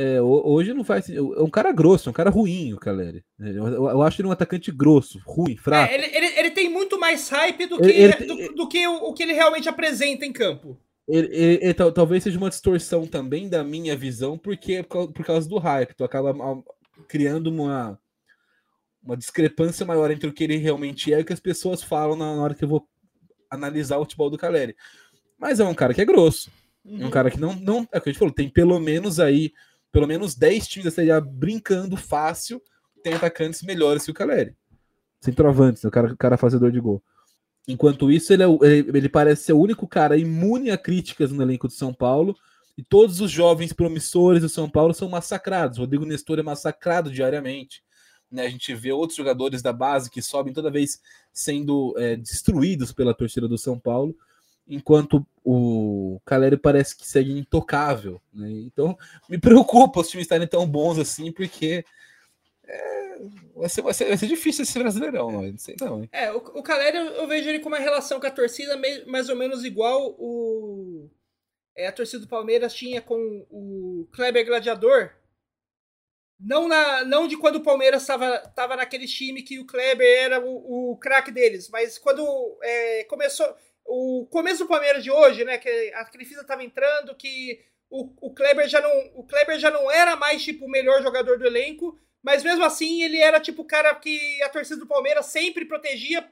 [0.00, 1.10] É, hoje não faz.
[1.10, 3.24] É um cara grosso, um cara ruim, o Caleri.
[3.40, 5.92] É, eu, eu acho ele um atacante grosso, ruim, fraco.
[5.92, 9.08] É, ele, ele, ele, tem muito mais hype do que, ele, do, do, que o,
[9.08, 10.78] o, que ele realmente apresenta em campo.
[11.94, 15.94] Talvez seja uma distorção também da minha visão, porque por causa do hype.
[15.96, 16.32] Tu acaba
[17.08, 17.98] criando uma,
[19.02, 22.16] uma discrepância maior entre o que ele realmente é e o que as pessoas falam
[22.16, 22.86] na hora que eu vou
[23.50, 24.76] analisar o futebol do Caleri.
[25.36, 26.52] Mas é um cara que é grosso.
[26.84, 27.02] Uhum.
[27.02, 27.88] É um cara que não, não.
[27.90, 29.52] É o que a gente falou, tem pelo menos aí,
[29.98, 32.62] pelo menos 10 times da Série A brincando fácil,
[33.02, 34.54] tem atacantes melhores que o Caleri.
[35.20, 37.02] Centroavantes, o cara, o cara fazedor de gol.
[37.66, 41.42] Enquanto isso, ele, é, ele, ele parece ser o único cara imune a críticas no
[41.42, 42.36] elenco de São Paulo
[42.76, 45.78] e todos os jovens promissores do São Paulo são massacrados.
[45.78, 47.82] Rodrigo Nestor é massacrado diariamente.
[48.30, 48.46] Né?
[48.46, 51.00] A gente vê outros jogadores da base que sobem toda vez
[51.32, 54.14] sendo é, destruídos pela torcida do São Paulo,
[54.68, 58.20] enquanto o Caleri parece que segue intocável.
[58.32, 58.50] Né?
[58.50, 58.96] Então,
[59.28, 61.84] me preocupa os times estarem tão bons assim, porque
[62.64, 63.18] é,
[63.56, 66.02] vai, ser, vai, ser, vai ser difícil esse brasileirão, não, não sei não.
[66.02, 66.08] Hein?
[66.12, 69.36] É, o, o Caleri eu vejo ele com uma relação com a torcida mais ou
[69.36, 71.08] menos igual o
[71.78, 75.12] é, a torcida do Palmeiras tinha com o Kleber Gladiador.
[76.38, 80.92] Não, na, não de quando o Palmeiras estava naquele time que o Kleber era o,
[80.92, 83.46] o craque deles, mas quando é, começou.
[83.90, 85.56] O começo do Palmeiras de hoje, né?
[85.56, 87.58] Que a Crefisa estava entrando, que
[87.88, 91.38] o, o, Kleber já não, o Kleber já não era mais tipo o melhor jogador
[91.38, 95.26] do elenco, mas mesmo assim ele era tipo o cara que a torcida do Palmeiras
[95.26, 96.28] sempre protegia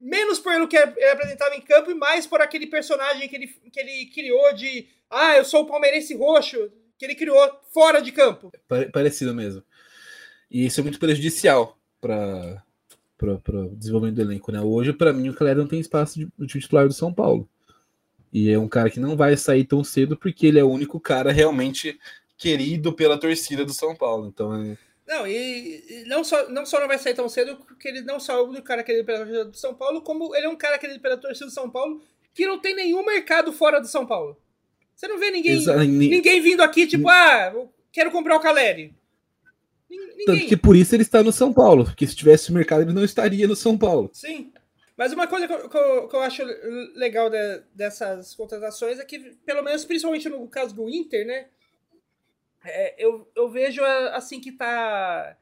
[0.00, 3.80] menos pelo que ele apresentava em campo e mais por aquele personagem que ele, que
[3.80, 8.50] ele criou de ah, eu sou o palmeirense roxo, que ele criou fora de campo.
[8.92, 9.62] Parecido mesmo.
[10.50, 12.62] E isso é muito prejudicial para
[13.18, 14.52] para o desenvolvimento do elenco.
[14.52, 14.60] Né?
[14.60, 17.48] Hoje, para mim, o Calera não tem espaço de, no time titular do São Paulo.
[18.32, 21.00] E é um cara que não vai sair tão cedo porque ele é o único
[21.00, 21.98] cara realmente
[22.36, 24.28] querido pela torcida do São Paulo.
[24.28, 24.78] Então, é...
[25.06, 28.20] Não, e, e, não, só, não só não vai sair tão cedo, porque ele não
[28.20, 30.56] só é o único cara querido pela torcida do São Paulo, como ele é um
[30.56, 32.00] cara querido pela torcida do São Paulo
[32.34, 34.36] que não tem nenhum mercado fora do São Paulo.
[34.94, 37.52] Você não vê ninguém, ninguém vindo aqui, tipo, ah,
[37.90, 38.94] quero comprar o Caleri.
[39.88, 40.26] Ninguém.
[40.26, 43.04] Tanto que por isso ele está no São Paulo, porque se tivesse mercado ele não
[43.04, 44.10] estaria no São Paulo.
[44.12, 44.52] Sim.
[44.98, 46.42] Mas uma coisa que eu, que eu, que eu acho
[46.96, 51.46] legal de, dessas contratações é que, pelo menos, principalmente no caso do Inter, né?
[52.64, 55.36] É, eu, eu vejo assim que tá.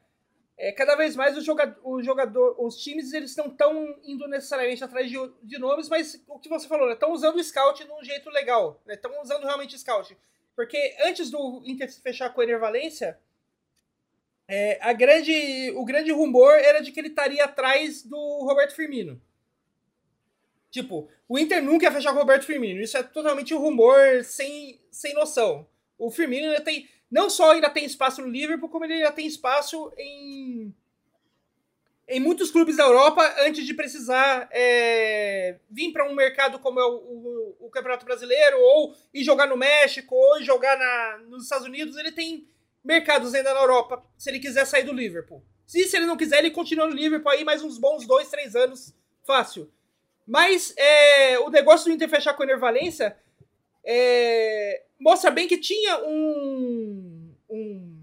[0.58, 4.84] É, cada vez mais o jogador, o jogador, os times eles não estão indo necessariamente
[4.84, 7.90] atrás de, de nomes, mas o que você falou, estão né, usando o scout de
[7.90, 10.16] um jeito legal, estão né, usando realmente o scout.
[10.54, 13.18] Porque antes do Inter se fechar com o Ener Valência,
[14.48, 19.20] é, a grande, o grande rumor era de que ele estaria atrás do Roberto Firmino.
[20.70, 22.80] Tipo, o Inter nunca ia fechar com o Roberto Firmino.
[22.80, 25.66] Isso é totalmente um rumor sem, sem noção.
[25.98, 26.88] O Firmino ainda tem.
[27.10, 30.74] Não só ainda tem espaço no Liverpool, como ele ainda tem espaço em.
[32.08, 36.84] Em muitos clubes da Europa, antes de precisar é, vir para um mercado como é
[36.84, 41.66] o, o, o, Campeonato Brasileiro, ou ir jogar no México, ou jogar na, nos Estados
[41.66, 42.46] Unidos, ele tem
[42.86, 45.42] mercados ainda na Europa, se ele quiser sair do Liverpool.
[45.66, 48.54] Se, se ele não quiser, ele continua no Liverpool aí mais uns bons dois, três
[48.54, 49.70] anos, fácil.
[50.26, 53.16] Mas é, o negócio do Inter fechar com o Enervalência
[53.84, 57.34] é, mostra bem que tinha um.
[57.50, 57.96] um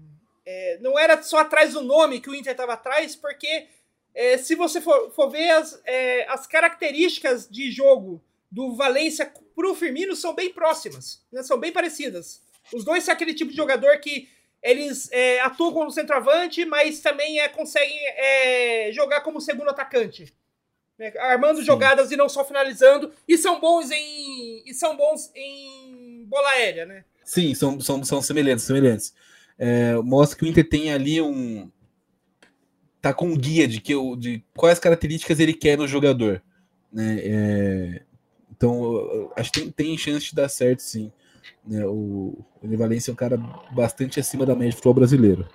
[0.46, 3.66] é, não era só atrás do nome que o Inter estava atrás, porque
[4.14, 9.74] é, se você for, for ver as, é, as características de jogo do Valência o
[9.74, 12.42] Firmino são bem próximas, né, são bem parecidas.
[12.72, 14.28] Os dois são aquele tipo de jogador que
[14.64, 20.34] eles é, atuam como centroavante, mas também é, conseguem é, jogar como segundo atacante.
[20.98, 21.12] Né?
[21.18, 21.66] Armando Sim.
[21.66, 23.12] jogadas e não só finalizando.
[23.28, 24.62] E são bons em.
[24.64, 27.04] E são bons em bola aérea, né?
[27.22, 29.14] Sim, são, são, são semelhantes, semelhantes.
[29.58, 31.70] É, mostra que o Inter tem ali um.
[33.02, 36.42] Tá com um guia de, que, de quais características ele quer no jogador.
[36.90, 37.20] Né?
[37.22, 38.02] É,
[38.50, 41.12] então, acho que tem, tem chance de dar certo, sim.
[41.66, 41.84] Né?
[41.86, 43.36] O, o Valência é um cara
[43.72, 45.48] bastante acima da média do futebol brasileiro.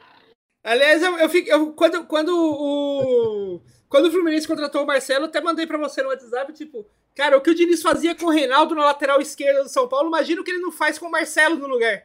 [0.63, 3.61] Aliás, eu, eu, fico, eu quando, quando o.
[3.87, 6.85] Quando o Fluminense contratou o Marcelo, até mandei para você no WhatsApp, tipo,
[7.15, 10.09] cara, o que o Diniz fazia com o Reinaldo na lateral esquerda do São Paulo,
[10.09, 12.03] imagina o que ele não faz com o Marcelo no lugar.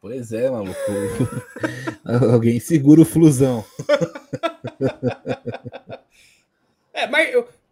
[0.00, 0.78] Pois é, maluco.
[2.32, 3.64] Alguém segura o flusão.
[6.92, 7.22] é, Mar...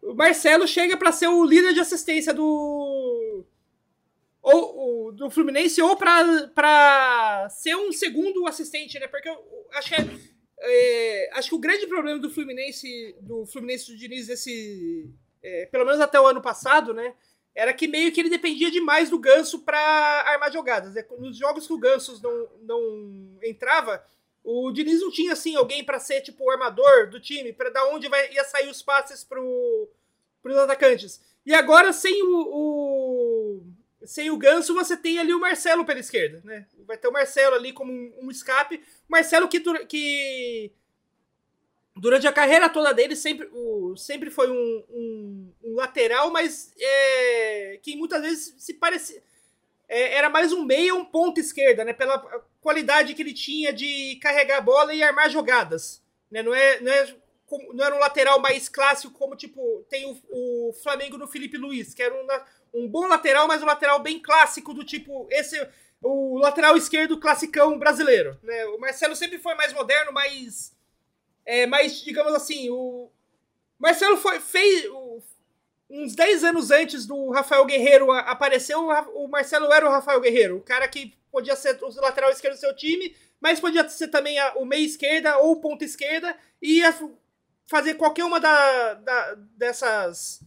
[0.03, 3.45] o Marcelo chega para ser o líder de assistência do
[4.43, 9.07] ou, ou, do Fluminense ou para ser um segundo assistente, né?
[9.07, 9.37] Porque eu,
[9.75, 10.07] acho que é,
[10.61, 15.11] é, acho que o grande problema do Fluminense do Fluminense do Diniz esse
[15.43, 17.15] é, pelo menos até o ano passado, né?
[17.55, 20.95] Era que meio que ele dependia demais do Ganso para armar jogadas.
[20.95, 21.05] Né?
[21.19, 24.05] Nos jogos que o Ganso não, não entrava,
[24.43, 27.87] o Diniz não tinha assim alguém para ser tipo o armador do time, para dar
[27.87, 31.21] onde vai, ia sair os passes para os atacantes.
[31.45, 33.40] E agora sem o, o
[34.05, 36.67] sem o Ganso, você tem ali o Marcelo pela esquerda, né?
[36.87, 38.83] Vai ter o Marcelo ali como um, um escape.
[39.09, 40.73] Marcelo que, que
[41.97, 47.79] durante a carreira toda dele sempre, o, sempre foi um, um, um lateral, mas é,
[47.83, 49.23] que muitas vezes se parecia.
[49.89, 51.93] É, era mais um meia, um ponto esquerda, né?
[51.93, 52.19] Pela
[52.61, 56.03] qualidade que ele tinha de carregar a bola e armar jogadas.
[56.31, 56.43] Né?
[56.43, 57.17] Não, é, não, é,
[57.75, 61.93] não era um lateral mais clássico como tipo tem o, o Flamengo no Felipe Luiz,
[61.93, 62.27] que era um
[62.73, 65.59] um bom lateral, mas um lateral bem clássico, do tipo, esse
[66.03, 68.39] o lateral esquerdo classicão brasileiro.
[68.43, 68.65] Né?
[68.67, 70.75] O Marcelo sempre foi mais moderno, mais.
[71.45, 73.11] É, mais, digamos assim, o.
[73.79, 74.87] Marcelo foi, fez.
[74.87, 75.23] O,
[75.91, 80.63] uns 10 anos antes do Rafael Guerreiro aparecer, o Marcelo era o Rafael Guerreiro, o
[80.63, 84.55] cara que podia ser o lateral esquerdo do seu time, mas podia ser também a,
[84.55, 86.95] o meia esquerda ou ponta esquerda, e ia
[87.67, 90.41] fazer qualquer uma da, da dessas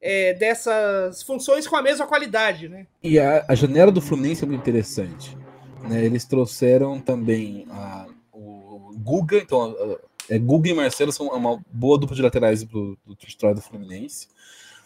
[0.00, 2.86] é, dessas funções com a mesma qualidade, né?
[3.02, 5.36] E a, a janela do Fluminense é muito interessante.
[5.82, 6.04] Né?
[6.04, 11.98] Eles trouxeram também a, o Guga, então a, é, Guga e Marcelo são uma boa
[11.98, 14.28] dupla de laterais do, do titular do Fluminense.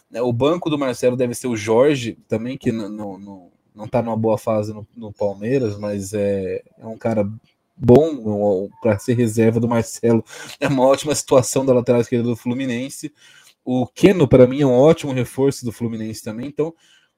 [0.09, 0.21] Né?
[0.21, 4.17] O banco do Marcelo deve ser o Jorge, também, que não, não, não tá numa
[4.17, 7.29] boa fase no, no Palmeiras, mas é, é um cara
[7.77, 10.23] bom para ser reserva do Marcelo.
[10.59, 13.13] É uma ótima situação da lateral esquerda do Fluminense.
[13.65, 16.45] O Keno, para mim, é um ótimo reforço do Fluminense também.
[16.45, 16.73] Então,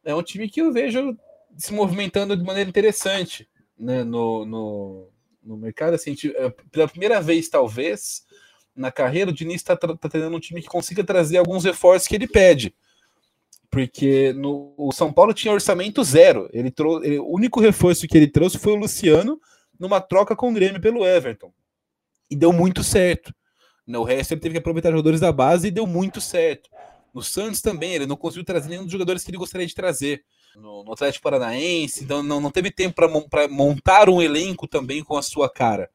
[0.06, 1.18] é um time que eu vejo
[1.58, 5.10] se movimentando de maneira interessante né, no, no,
[5.44, 5.96] no mercado.
[5.96, 8.26] Assim, é, pela primeira vez, talvez,
[8.74, 12.16] na carreira, o Diniz está tá tendo um time que consiga trazer alguns reforços que
[12.16, 12.74] ele pede.
[13.70, 16.50] Porque no, o São Paulo tinha orçamento zero.
[16.54, 19.38] Ele trouxe, ele, o único reforço que ele trouxe foi o Luciano
[19.78, 21.52] numa troca com o Grêmio pelo Everton.
[22.30, 23.34] E deu muito certo.
[23.88, 26.70] O resto ele teve que aproveitar jogadores da base e deu muito certo.
[27.14, 30.24] No Santos também, ele não conseguiu trazer nenhum dos jogadores que ele gostaria de trazer.
[30.56, 35.16] No, no Atlético Paranaense, então não, não teve tempo para montar um elenco também com
[35.16, 35.88] a sua cara.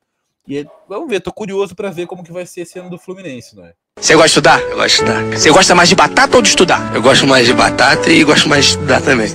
[0.46, 2.98] E é, vamos ver, tô curioso para ver como que vai ser esse ano do
[2.98, 3.74] Fluminense, não é?
[3.98, 4.60] Você gosta de estudar?
[4.60, 5.38] Eu gosto de estudar.
[5.38, 6.94] Você gosta mais de batata ou de estudar?
[6.94, 9.28] Eu gosto mais de batata e gosto mais de estudar também.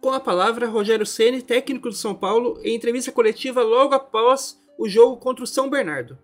[0.00, 4.88] Com a palavra, Rogério Ceni, técnico do São Paulo, em entrevista coletiva logo após o
[4.88, 6.18] jogo contra o São Bernardo.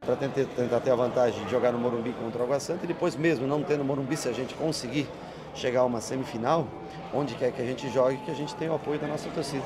[0.00, 2.88] Para tentar, tentar ter a vantagem de jogar no Morumbi contra o Água Santa e
[2.88, 5.08] depois mesmo não tendo Morumbi, se a gente conseguir
[5.54, 6.68] chegar a uma semifinal,
[7.12, 9.64] onde quer que a gente jogue, que a gente tenha o apoio da nossa torcida.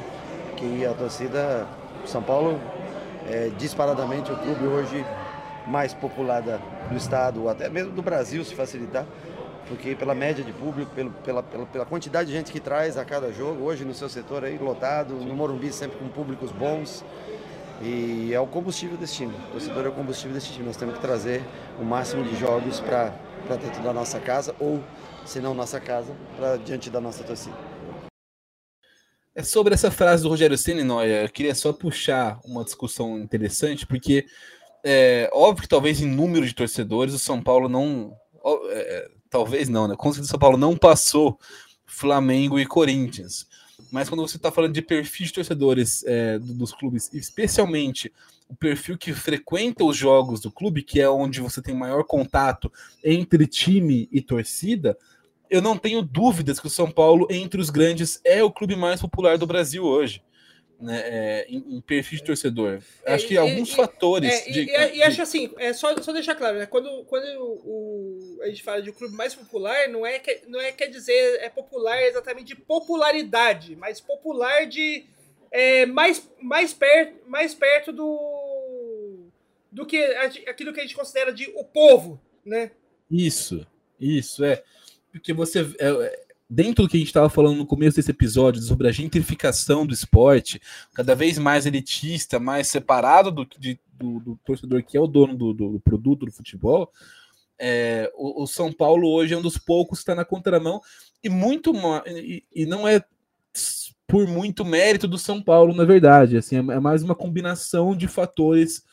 [0.57, 1.67] Que a torcida
[2.07, 2.59] São Paulo
[3.29, 5.05] é disparadamente o clube hoje
[5.67, 9.07] mais popular do estado, até mesmo do Brasil, se facilitar,
[9.69, 13.05] porque pela média de público, pelo, pela, pela, pela, quantidade de gente que traz a
[13.05, 17.05] cada jogo, hoje no seu setor aí, lotado, no Morumbi sempre com públicos bons,
[17.83, 19.35] e é o combustível desse time.
[19.49, 20.67] O torcedor é o combustível desse time.
[20.67, 21.43] Nós temos que trazer
[21.81, 23.13] o máximo de jogos para
[23.57, 24.83] dentro da nossa casa, ou,
[25.27, 27.57] se não nossa casa, para diante da nossa torcida.
[29.35, 31.23] É sobre essa frase do Rogério Ceni, Noia.
[31.23, 34.27] Eu queria só puxar uma discussão interessante, porque
[34.85, 38.15] é óbvio que talvez em número de torcedores o São Paulo não.
[38.71, 39.95] É, talvez não, né?
[39.97, 41.39] Com certeza o São Paulo não passou
[41.87, 43.47] Flamengo e Corinthians.
[43.91, 48.13] Mas quando você está falando de perfil de torcedores é, dos clubes, especialmente
[48.49, 52.71] o perfil que frequenta os jogos do clube, que é onde você tem maior contato
[53.03, 54.97] entre time e torcida,
[55.51, 59.01] eu não tenho dúvidas que o São Paulo, entre os grandes, é o clube mais
[59.01, 60.23] popular do Brasil hoje
[60.83, 62.83] né, é, em, em, perfil de torcedor.
[63.05, 64.31] É, acho que alguns fatores.
[64.31, 64.65] É, de,
[64.97, 66.67] e, acho assim, é só, só deixar claro, né?
[66.67, 67.25] Quando, quando
[67.65, 70.89] o, a gente fala de um clube mais popular, não é, que, não é quer
[70.89, 75.07] dizer é popular exatamente de popularidade, mas popular de
[75.53, 79.29] é, mais, mais, per, mais perto do,
[79.71, 80.03] do que
[80.49, 82.73] aquilo que a gente considera de o povo, né?
[83.11, 83.65] Isso,
[84.01, 84.65] isso, é.
[85.13, 85.61] Porque você.
[85.79, 86.23] É,
[86.53, 89.95] dentro do que a gente estava falando no começo desse episódio sobre a gentrificação do
[89.95, 90.61] esporte,
[90.93, 95.35] cada vez mais elitista, mais separado do, de, do, do torcedor que é o dono
[95.35, 96.93] do, do produto do futebol,
[97.59, 100.83] é, o, o, São Paulo hoje é um dos poucos que está na contramão
[101.25, 101.73] e muito
[102.07, 103.03] e, e, não é
[104.07, 108.07] por muito mérito do São Paulo, na verdade, assim, é, é mais uma combinação de
[108.07, 108.85] fatores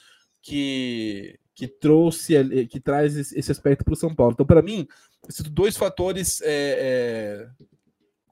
[0.42, 2.36] que que trouxe
[2.68, 4.32] que traz esse aspecto para o São Paulo.
[4.32, 4.88] Então, para mim,
[5.30, 7.48] esses dois fatores é, é,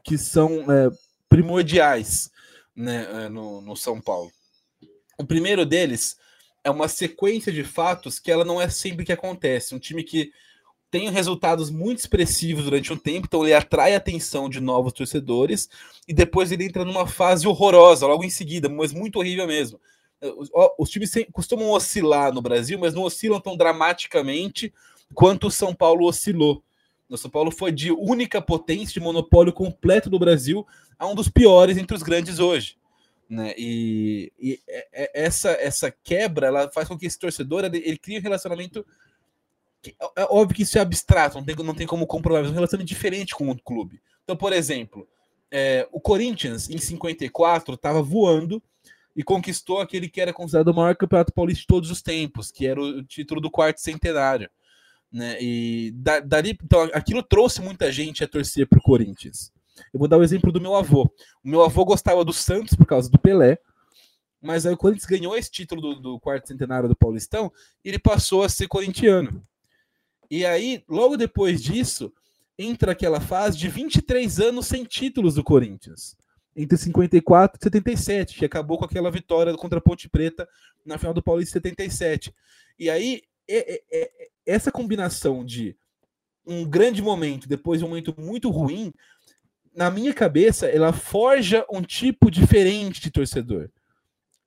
[0.04, 0.90] que são é,
[1.30, 2.32] primordiais
[2.76, 4.32] né, é, no, no São Paulo.
[5.16, 6.18] O primeiro deles
[6.64, 9.76] é uma sequência de fatos que ela não é sempre que acontece.
[9.76, 10.32] Um time que
[10.90, 15.70] tem resultados muito expressivos durante um tempo, então ele atrai a atenção de novos torcedores
[16.08, 19.80] e depois ele entra numa fase horrorosa logo em seguida, mas muito horrível mesmo.
[20.80, 24.74] Os times costumam oscilar no Brasil, mas não oscilam tão dramaticamente
[25.14, 26.64] quanto o São Paulo oscilou.
[27.10, 30.66] O São Paulo foi de única potência, de monopólio completo do Brasil,
[31.00, 32.78] a um dos piores entre os grandes hoje.
[33.30, 33.54] Né?
[33.58, 37.98] E, e é, é, essa, essa quebra ela faz com que esse torcedor ele, ele
[37.98, 38.86] crie um relacionamento.
[39.82, 42.52] Que, é, é óbvio que isso é abstrato, não tem, não tem como comprovar, mas
[42.52, 44.02] um relacionamento diferente com o clube.
[44.24, 45.08] Então, por exemplo,
[45.52, 48.62] é, o Corinthians em 54 estava voando
[49.16, 52.68] e conquistou aquele que era considerado o maior campeonato paulista de todos os tempos, que
[52.68, 54.50] era o título do quarto centenário.
[55.12, 55.38] Né?
[55.42, 59.52] E da, dali, então, aquilo trouxe muita gente a torcer para o Corinthians.
[59.94, 61.04] Eu vou dar o exemplo do meu avô.
[61.44, 63.58] O meu avô gostava do Santos por causa do Pelé,
[64.42, 67.52] mas aí o Corinthians ganhou esse título do, do quarto centenário do Paulistão
[67.84, 69.44] e ele passou a ser corintiano.
[70.30, 72.12] E aí, logo depois disso,
[72.58, 76.16] entra aquela fase de 23 anos sem títulos do Corinthians.
[76.56, 80.48] Entre 54 e 77, que acabou com aquela vitória contra a Ponte Preta
[80.86, 82.34] na final do Paulista 77.
[82.80, 85.76] E aí, é, é, é, essa combinação de
[86.46, 88.94] um grande momento depois de um momento muito ruim,
[89.76, 93.70] na minha cabeça, ela forja um tipo diferente de torcedor.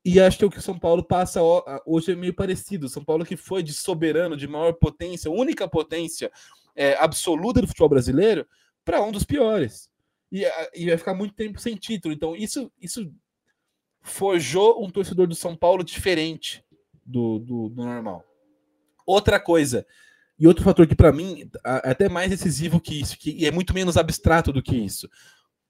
[0.05, 1.41] E acho que é o que o São Paulo passa
[1.85, 2.89] hoje é meio parecido.
[2.89, 6.33] São Paulo que foi de soberano, de maior potência, única potência
[6.75, 8.47] é, absoluta do futebol brasileiro,
[8.85, 9.91] para um dos piores.
[10.33, 10.45] E,
[10.75, 12.15] e, vai ficar muito tempo sem título.
[12.15, 13.13] Então, isso, isso
[14.01, 16.65] forjou um torcedor do São Paulo diferente
[17.05, 18.25] do, do, do normal.
[19.11, 19.85] Outra coisa,
[20.39, 23.75] e outro fator que para mim é até mais decisivo que isso, que é muito
[23.75, 25.09] menos abstrato do que isso,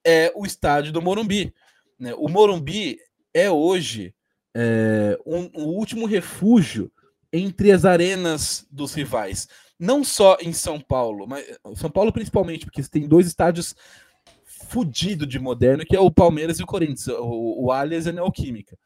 [0.05, 1.53] é o estádio do Morumbi.
[1.99, 2.13] Né?
[2.15, 2.97] O Morumbi
[3.33, 4.13] é hoje
[4.55, 6.91] é, um, um último refúgio
[7.33, 9.47] entre as arenas dos rivais.
[9.79, 13.75] Não só em São Paulo, mas São Paulo principalmente, porque tem dois estádios
[14.45, 18.13] fudido de moderno, que é o Palmeiras e o Corinthians, o, o Allianz e a
[18.13, 18.77] Neoquímica.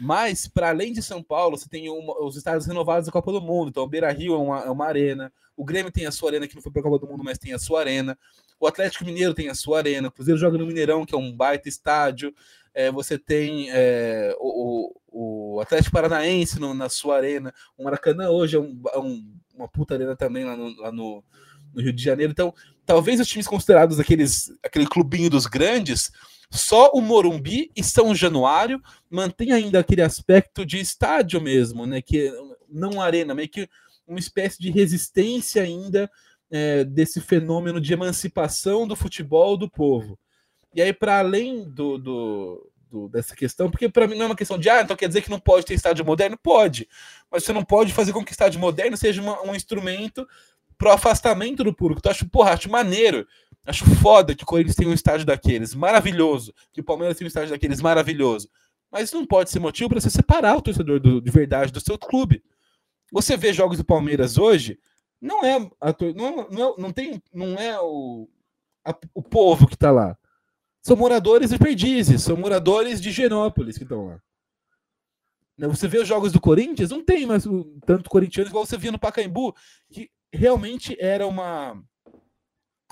[0.00, 3.40] Mas, para além de São Paulo, você tem uma, os estádios renovados da Copa do
[3.40, 3.68] Mundo.
[3.68, 5.32] Então, o Beira Rio é uma, é uma arena.
[5.56, 7.38] O Grêmio tem a sua arena, que não foi para a Copa do Mundo, mas
[7.38, 8.18] tem a sua arena.
[8.58, 10.08] O Atlético Mineiro tem a sua arena.
[10.08, 12.34] O Cruzeiro joga no Mineirão, que é um baita estádio.
[12.74, 17.52] É, você tem é, o, o, Atlético Paranaense no, na sua arena.
[17.76, 21.22] O Maracanã hoje é, um, é um, uma puta arena também lá, no, lá no,
[21.74, 22.32] no, Rio de Janeiro.
[22.32, 22.54] Então,
[22.86, 26.10] talvez os times considerados aqueles, aquele clubinho dos grandes
[26.52, 32.02] só o Morumbi e São Januário mantém ainda aquele aspecto de estádio mesmo, né?
[32.02, 32.30] Que
[32.68, 33.68] não arena, meio que
[34.06, 36.10] uma espécie de resistência ainda
[36.50, 40.18] é, desse fenômeno de emancipação do futebol do povo.
[40.74, 44.36] E aí, para além do, do, do, dessa questão, porque para mim não é uma
[44.36, 46.36] questão de, ah, então quer dizer que não pode ter estádio moderno?
[46.36, 46.86] Pode,
[47.30, 50.28] mas você não pode fazer com que estádio moderno seja uma, um instrumento
[50.76, 52.00] pro afastamento do público.
[52.00, 53.26] Então, acho, porra, acho maneiro
[53.64, 56.52] Acho foda que o Corinthians tem um estádio daqueles, maravilhoso.
[56.72, 58.48] Que o Palmeiras tem um estádio daqueles, maravilhoso.
[58.90, 61.96] Mas não pode ser motivo para você separar o torcedor do, de verdade do seu
[61.96, 62.42] clube.
[63.12, 64.78] Você vê jogos do Palmeiras hoje,
[65.20, 68.28] não é, a, não, não, não tem, não é o,
[68.84, 70.18] a, o povo que está lá.
[70.82, 74.20] São moradores de Perdizes, são moradores de Genópolis que estão lá.
[75.56, 77.44] Né, você vê os jogos do Corinthians, não tem mais
[77.86, 79.54] tanto corintiano igual você via no Pacaembu,
[79.90, 81.80] que realmente era uma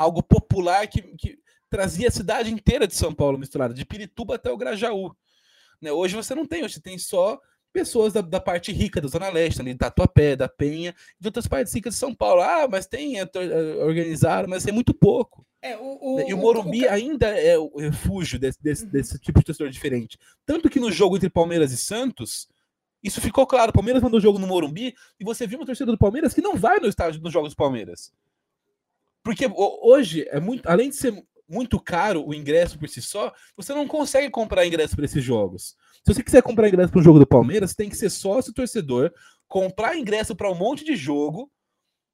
[0.01, 1.39] algo popular que, que
[1.69, 5.15] trazia a cidade inteira de São Paulo misturada, de Pirituba até o Grajaú.
[5.81, 5.93] Né?
[5.93, 7.39] Hoje você não tem, você tem só
[7.73, 11.47] pessoas da, da, parte rica da Zona Leste, ali, da Tatuapé, da Penha, de outras
[11.47, 12.41] partes ricas de São Paulo.
[12.41, 15.47] Ah, mas tem, é, é organizado, mas é muito pouco.
[15.63, 16.25] É, o, o, né?
[16.29, 16.91] e o Morumbi o, o...
[16.91, 18.91] ainda é o refúgio desse, desse, uhum.
[18.91, 20.19] desse, tipo de torcedor diferente.
[20.47, 22.49] Tanto que no jogo entre Palmeiras e Santos,
[23.03, 23.71] isso ficou claro.
[23.71, 26.57] O Palmeiras mandou jogo no Morumbi e você viu uma torcida do Palmeiras que não
[26.57, 28.11] vai no estádio nos jogos do Palmeiras.
[29.23, 31.15] Porque hoje é muito, além de ser
[31.49, 35.77] muito caro o ingresso por si só, você não consegue comprar ingresso para esses jogos.
[36.05, 39.13] Se você quiser comprar ingresso para um jogo do Palmeiras, tem que ser sócio torcedor,
[39.49, 41.51] comprar ingresso para um monte de jogo,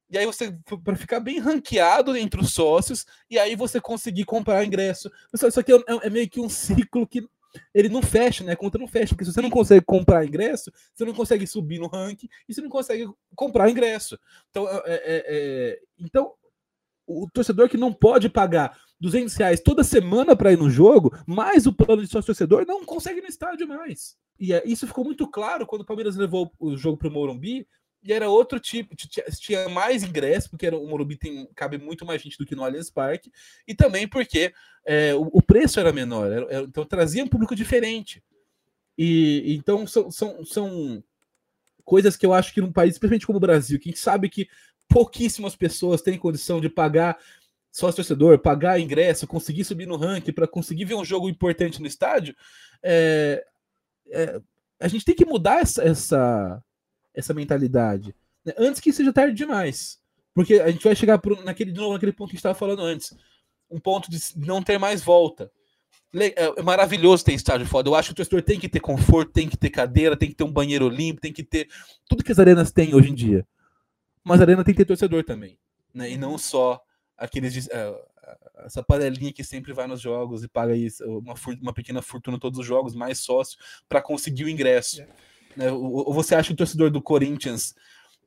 [0.09, 4.65] e aí você para ficar bem ranqueado entre os sócios, e aí você conseguir comprar
[4.65, 5.11] ingresso.
[5.33, 7.27] Isso aqui é, é, é meio que um ciclo que
[7.73, 8.53] ele não fecha, né?
[8.53, 11.79] A conta não fecha, porque se você não consegue comprar ingresso, você não consegue subir
[11.79, 14.17] no ranking e você não consegue comprar ingresso.
[14.49, 16.33] Então, é, é, é então
[17.07, 21.65] o torcedor que não pode pagar 200 reais toda semana para ir no jogo, mais
[21.65, 24.17] o plano de sócio torcedor, não consegue no estádio mais.
[24.39, 27.67] E é, isso ficou muito claro quando o Palmeiras levou o jogo para o Morumbi,
[28.03, 28.95] e era outro tipo,
[29.39, 32.63] tinha mais ingresso, porque era, o Morumbi tem, cabe muito mais gente do que no
[32.63, 33.31] Allianz Parque,
[33.67, 34.53] e também porque
[34.85, 38.23] é, o, o, preço era menor, era, era, então trazia um público diferente.
[38.97, 41.03] E então são, são, são
[41.83, 44.29] coisas que eu acho que num país, especialmente como o Brasil, que a gente sabe
[44.29, 44.47] que
[44.87, 47.17] pouquíssimas pessoas têm condição de pagar
[47.71, 51.85] sócio torcedor, pagar ingresso, conseguir subir no ranking para conseguir ver um jogo importante no
[51.85, 52.35] estádio,
[52.81, 53.45] é,
[54.09, 54.41] é,
[54.79, 56.63] a gente tem que mudar essa, essa,
[57.13, 58.53] essa mentalidade né?
[58.57, 59.99] antes que seja tarde demais.
[60.33, 63.15] Porque a gente vai chegar pro, naquele, de novo naquele ponto que estava falando antes
[63.69, 65.51] um ponto de não ter mais volta.
[66.15, 67.89] É, é maravilhoso ter estádio foda.
[67.89, 70.35] Eu acho que o torcedor tem que ter conforto, tem que ter cadeira, tem que
[70.35, 71.67] ter um banheiro limpo, tem que ter
[72.07, 73.45] tudo que as arenas têm hoje em dia
[74.27, 75.57] mas a arena tem que ter torcedor também,
[75.93, 76.11] né?
[76.11, 76.81] E não só
[77.17, 77.69] aqueles uh,
[78.65, 82.59] essa panelinha que sempre vai nos jogos e paga isso, uma, uma pequena fortuna todos
[82.59, 83.57] os jogos, mais sócio,
[83.87, 85.01] para conseguir o ingresso.
[85.01, 85.07] É.
[85.55, 85.71] Né?
[85.71, 87.73] Ou, ou, você acha que o torcedor do Corinthians,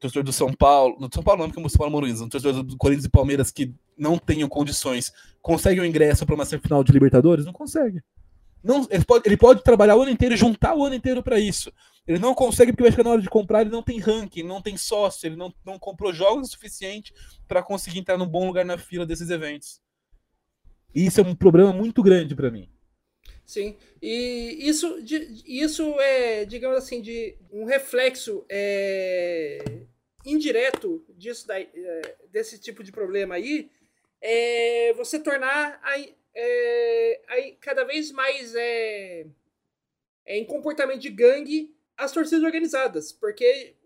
[0.01, 2.62] torcedor do São Paulo, no São Paulo não, porque o São Paulo Moruínos, o torcedor
[2.62, 6.92] do Corinthians e Palmeiras que não tenham condições, consegue o ingresso para uma semifinal de
[6.92, 7.44] Libertadores?
[7.44, 8.03] Não consegue.
[8.62, 11.72] Não, ele, pode, ele pode trabalhar o ano inteiro juntar o ano inteiro para isso.
[12.07, 14.61] Ele não consegue porque vai chegar na hora de comprar, ele não tem ranking, não
[14.61, 17.12] tem sócio, ele não, não comprou jogos o suficiente
[17.46, 19.80] para conseguir entrar num bom lugar na fila desses eventos.
[20.94, 22.68] E isso é um problema muito grande para mim.
[23.44, 24.98] Sim, e isso,
[25.44, 29.82] isso é, digamos assim, de um reflexo é,
[30.24, 33.68] indireto disso daí, é, desse tipo de problema aí,
[34.20, 35.98] é você tornar a,
[36.34, 39.26] é, a, cada vez mais é,
[40.24, 43.76] é, em comportamento de gangue as torcidas organizadas, porque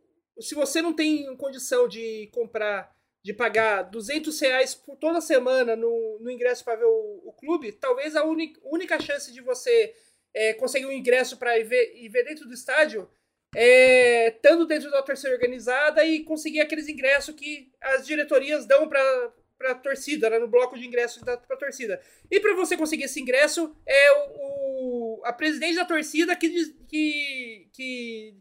[0.40, 6.18] se você não tem condição de comprar, de pagar 200 reais por toda semana no,
[6.20, 9.94] no ingresso para ver o, o, clube, talvez a única, única chance de você
[10.32, 13.08] é, conseguir um ingresso para ir ver, ir ver dentro do estádio
[13.56, 19.32] é estando dentro da torcida organizada e conseguir aqueles ingressos que as diretorias dão para
[19.58, 22.00] para torcida, né, no bloco de ingressos da pra torcida.
[22.30, 27.68] E para você conseguir esse ingresso, é o, o a presidente da torcida que, que,
[27.72, 28.34] que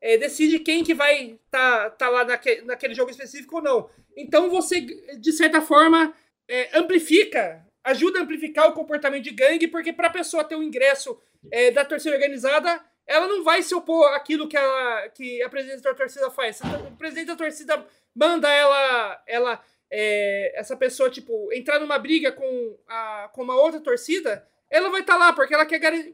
[0.00, 3.90] é, decide quem que vai tá, tá lá naque, naquele jogo específico ou não.
[4.16, 6.14] Então você, de certa forma,
[6.48, 10.62] é, amplifica, ajuda a amplificar o comportamento de gangue, porque para a pessoa ter o
[10.62, 11.18] ingresso
[11.50, 15.82] é, da torcida organizada, ela não vai se opor àquilo que a, que a presidente
[15.82, 16.60] da torcida faz.
[16.92, 19.64] O presidente da torcida manda ela, ela
[19.96, 25.02] é, essa pessoa, tipo, entrar numa briga com, a, com uma outra torcida, ela vai
[25.02, 26.12] estar lá, porque ela quer garan-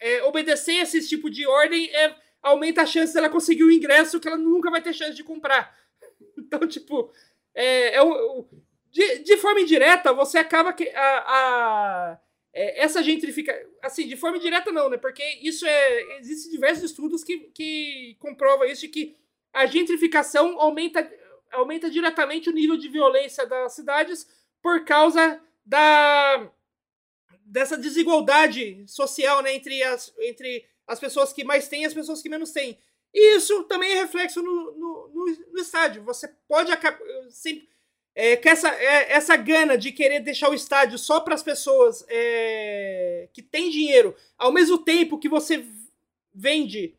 [0.00, 4.20] é, é, obedecer esse tipo de ordem, é, aumenta a chance dela conseguir o ingresso
[4.20, 5.76] que ela nunca vai ter chance de comprar.
[6.38, 7.12] Então, tipo,
[7.54, 8.48] é, é o- o-
[8.90, 12.18] de, de forma indireta, você acaba que a, a-
[12.54, 13.52] é, essa gentrifica
[13.82, 18.64] assim de forma indireta não né porque isso é existem diversos estudos que, que comprovam
[18.66, 19.14] isso que
[19.52, 21.02] a gentrificação aumenta
[21.52, 24.26] aumenta diretamente o nível de violência das cidades
[24.62, 26.50] por causa da
[27.44, 32.20] dessa desigualdade social né, entre, as, entre as pessoas que mais têm e as pessoas
[32.20, 32.78] que menos têm.
[33.12, 36.04] E isso também é reflexo no, no, no, no estádio.
[36.04, 36.98] Você pode acabar.
[37.30, 37.66] Sempre,
[38.14, 42.04] é, que essa, é, essa gana de querer deixar o estádio só para as pessoas
[42.08, 45.64] é, que têm dinheiro, ao mesmo tempo que você
[46.34, 46.94] vende.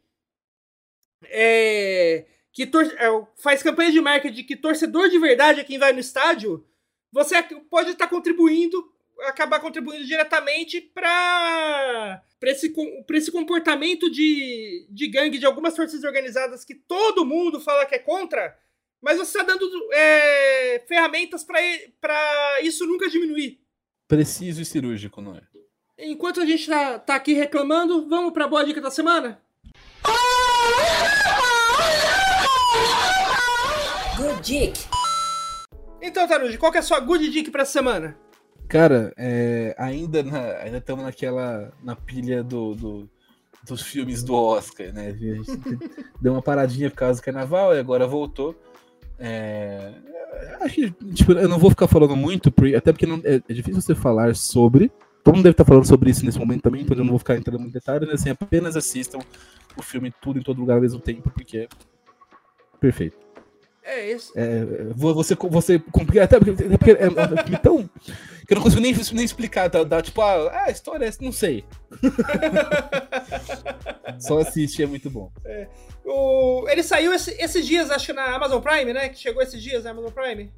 [1.26, 2.26] é,
[2.60, 5.94] que tor é, faz campanha de marketing de que torcedor de verdade é quem vai
[5.94, 6.68] no estádio,
[7.10, 8.92] você pode estar contribuindo,
[9.22, 12.74] acabar contribuindo diretamente para esse,
[13.08, 17.96] pra esse comportamento de, de gangue de algumas torcidas organizadas que todo mundo fala que
[17.96, 18.60] é contra,
[19.02, 23.58] mas você está dando é, ferramentas para isso nunca diminuir.
[24.06, 25.44] Preciso e cirúrgico, não é?
[25.98, 29.42] Enquanto a gente tá, tá aqui reclamando, vamos para a boa dica da semana?
[34.40, 34.80] Good Dick.
[36.02, 38.16] Então, Taruji, qual que é a sua good dick pra semana?
[38.70, 43.10] Cara, é, ainda na, ainda estamos naquela na pilha do, do-
[43.68, 45.08] dos filmes do Oscar, né?
[45.08, 45.52] A gente
[46.22, 48.56] deu uma paradinha por causa do carnaval e agora voltou.
[49.20, 49.92] É,
[50.62, 53.82] acho que tipo, eu não vou ficar falando muito, até porque não- é, é difícil
[53.82, 54.90] você falar sobre.
[55.22, 57.36] Todo mundo deve estar falando sobre isso nesse momento também, então eu não vou ficar
[57.36, 59.20] entrando muito em detalhes, mas assim, apenas assistam
[59.76, 61.68] o filme tudo em todo lugar ao mesmo tempo, porque é
[62.80, 63.18] perfeito.
[63.92, 64.32] É isso.
[64.36, 64.66] É,
[64.96, 67.90] vo- você, você complica até porque, até porque é, é um filme tão
[68.48, 71.24] que eu não consigo nem, nem explicar, tá, dá, tipo, ah, a história é essa,
[71.24, 71.64] não sei.
[74.20, 75.32] Só assiste, é muito bom.
[76.06, 79.10] O, ele saiu esse- esses dias, acho que na Amazon Prime, né?
[79.10, 80.52] Que chegou esses dias na Amazon Prime.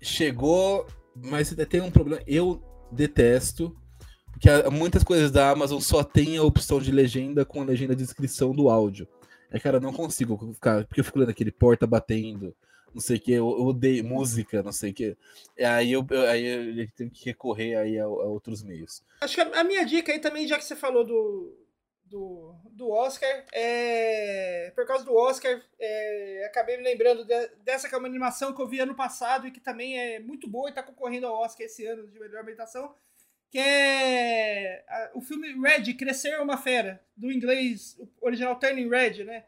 [0.00, 0.86] Chegou,
[1.16, 3.74] mas tem um problema, eu detesto,
[4.32, 7.94] porque a- muitas coisas da Amazon só tem a opção de legenda com a legenda
[7.94, 9.06] de descrição do áudio.
[9.52, 12.54] É, cara, eu não consigo ficar, porque eu fico lendo aquele porta batendo,
[12.94, 15.16] não sei o que, eu, odeio música, não sei o que.
[15.58, 19.02] Aí eu, eu- aí eu tenho que recorrer aí a, a outros meios.
[19.20, 21.56] Acho que a, minha dica aí também, já que você falou do,
[22.04, 27.94] do, do Oscar, é, por causa do Oscar, é, acabei me lembrando de- dessa que
[27.94, 30.74] é uma animação que eu vi ano passado e que também é muito boa e
[30.74, 32.94] tá concorrendo ao Oscar esse ano de melhor ambientação,
[33.52, 34.82] que é
[35.14, 39.44] o filme Red, Crescer é uma Fera, do inglês original Turning Red, né?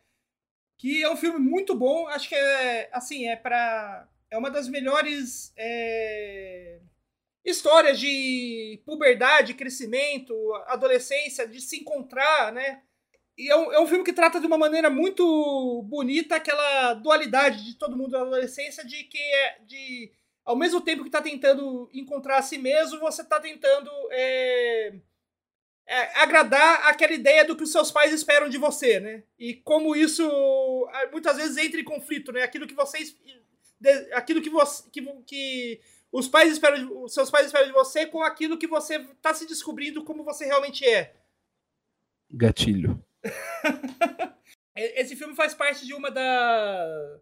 [0.77, 4.69] Que é um filme muito bom, acho que é, assim, é para é uma das
[4.69, 6.81] melhores é,
[7.43, 10.35] histórias de puberdade, crescimento,
[10.67, 12.83] adolescência, de se encontrar, né?
[13.39, 17.65] E é um, é um filme que trata de uma maneira muito bonita aquela dualidade
[17.65, 20.13] de todo mundo na adolescência, de que é de
[20.45, 24.95] ao mesmo tempo que está tentando encontrar a si mesmo, você está tentando é,
[25.87, 29.23] é, agradar aquela ideia do que os seus pais esperam de você, né?
[29.39, 30.25] E como isso
[30.93, 32.43] ah, muitas vezes entra em conflito, né?
[32.43, 33.17] Aquilo que vocês
[34.13, 35.81] aquilo que você que, que
[36.13, 39.47] os pais esperam os seus pais esperam de você com aquilo que você está se
[39.47, 41.15] descobrindo como você realmente é.
[42.31, 43.03] Gatilho.
[44.77, 47.21] Esse filme faz parte de uma da.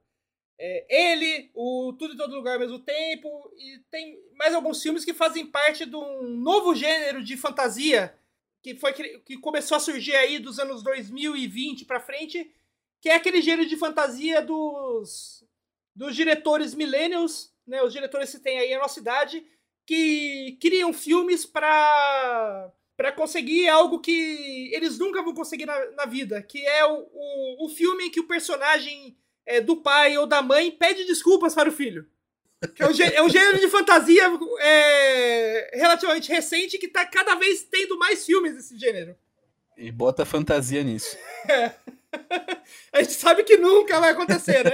[0.59, 5.05] É, ele, o Tudo em Todo Lugar ao mesmo tempo, e tem mais alguns filmes
[5.05, 8.15] que fazem parte de um novo gênero de fantasia
[8.63, 12.51] que, foi, que começou a surgir aí dos anos 2020 pra frente,
[13.01, 15.45] que é aquele gênero de fantasia dos,
[15.95, 19.45] dos diretores millennials, né, os diretores que tem aí na nossa cidade,
[19.85, 26.41] que criam filmes pra para conseguir algo que eles nunca vão conseguir na, na vida,
[26.41, 29.17] que é o, o, o filme em que o personagem
[29.47, 32.07] é, do pai ou da mãe pede desculpas para o filho.
[32.77, 34.23] Que é, um, gê- é um gênero de fantasia
[34.61, 39.17] é, relativamente recente que tá cada vez tendo mais filmes desse gênero.
[39.77, 41.17] E bota fantasia nisso.
[42.93, 44.71] A gente sabe que nunca vai acontecer, né?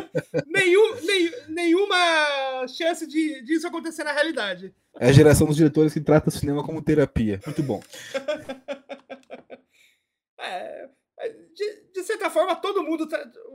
[0.46, 4.72] Nenhum, nenhum- nenhuma chance de, disso acontecer na realidade.
[5.00, 7.40] É a geração dos diretores que trata o cinema como terapia.
[7.46, 7.82] Muito bom.
[10.38, 10.88] É, é,
[11.28, 13.06] de, de certa forma, todo mundo,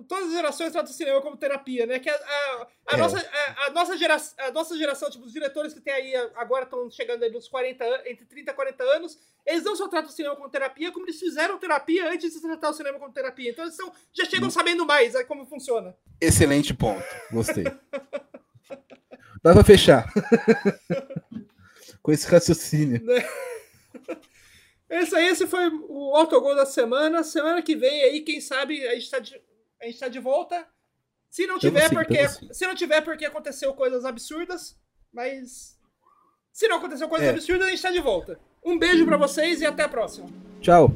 [0.08, 2.00] todas as gerações tratam o cinema como terapia, né?
[2.00, 2.98] Que a, a, a É.
[2.98, 6.64] nossa, a, a nossa gera, a nossa geração, tipo, os diretores que tem aí agora
[6.64, 10.10] estão chegando aí nos 40 anos, entre 30 e 40 anos, eles não só tratam
[10.10, 13.50] o cinema como terapia, como eles fizeram terapia antes de tratar o cinema como terapia.
[13.52, 15.96] Então eles são, já chegam sabendo mais é, como funciona.
[16.22, 17.04] Excelente ponto.
[17.32, 17.64] Gostei.
[19.42, 20.12] Dá pra fechar.
[22.02, 23.02] Com esse raciocínio.
[24.90, 27.24] Esse aí, esse foi o autogol da semana.
[27.24, 29.42] Semana que vem aí, quem sabe, a gente tá de,
[29.82, 30.68] a gente tá de volta.
[31.30, 32.18] Se não Tamo tiver, sim, porque.
[32.18, 32.54] tamo sim.
[32.54, 34.76] Se não tiver, porque aconteceu coisas absurdas.
[35.14, 35.78] Mas.
[36.52, 37.32] Se não aconteceu coisas É.
[37.32, 38.40] absurdas, a gente tá de volta.
[38.66, 40.28] Um beijo pra vocês e até a próxima.
[40.60, 40.92] Tchau.